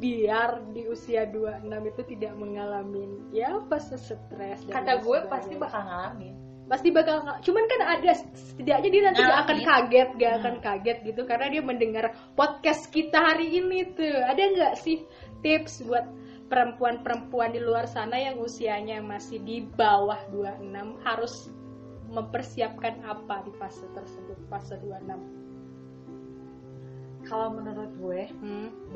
biar 0.00 0.64
di 0.72 0.88
usia 0.88 1.28
26 1.28 1.68
itu 1.92 2.02
tidak 2.16 2.32
mengalami 2.34 3.20
ya 3.30 3.60
fase 3.68 4.00
stres 4.00 4.64
dan 4.64 4.72
kata 4.80 5.04
gue 5.04 5.18
sebagainya. 5.20 5.28
pasti 5.28 5.54
bakal 5.60 5.82
ngalamin 5.84 6.34
pasti 6.70 6.88
bakal 6.94 7.16
cuman 7.42 7.64
kan 7.66 7.80
ada 7.98 8.10
setidaknya 8.32 8.88
dia 8.88 9.02
nanti 9.02 9.20
gak 9.20 9.40
akan 9.44 9.58
kaget 9.60 10.08
gak 10.16 10.30
Hmm. 10.30 10.40
akan 10.40 10.54
kaget 10.62 10.98
gitu 11.02 11.20
karena 11.26 11.46
dia 11.50 11.62
mendengar 11.66 12.04
podcast 12.32 12.88
kita 12.88 13.18
hari 13.18 13.58
ini 13.58 13.90
tuh 13.92 14.06
ada 14.22 14.38
nggak 14.40 14.74
sih 14.78 15.02
tips 15.42 15.82
buat 15.84 16.06
perempuan-perempuan 16.46 17.52
di 17.52 17.60
luar 17.60 17.90
sana 17.90 18.16
yang 18.16 18.38
usianya 18.38 19.02
masih 19.02 19.42
di 19.42 19.66
bawah 19.66 20.18
26 20.30 20.70
harus 21.02 21.50
mempersiapkan 22.10 23.02
apa 23.06 23.42
di 23.46 23.52
fase 23.58 23.86
tersebut 23.90 24.38
fase 24.46 24.78
26 24.78 25.10
kalau 27.26 27.50
menurut 27.54 27.90
gue 27.98 28.22
hmm? 28.40 28.68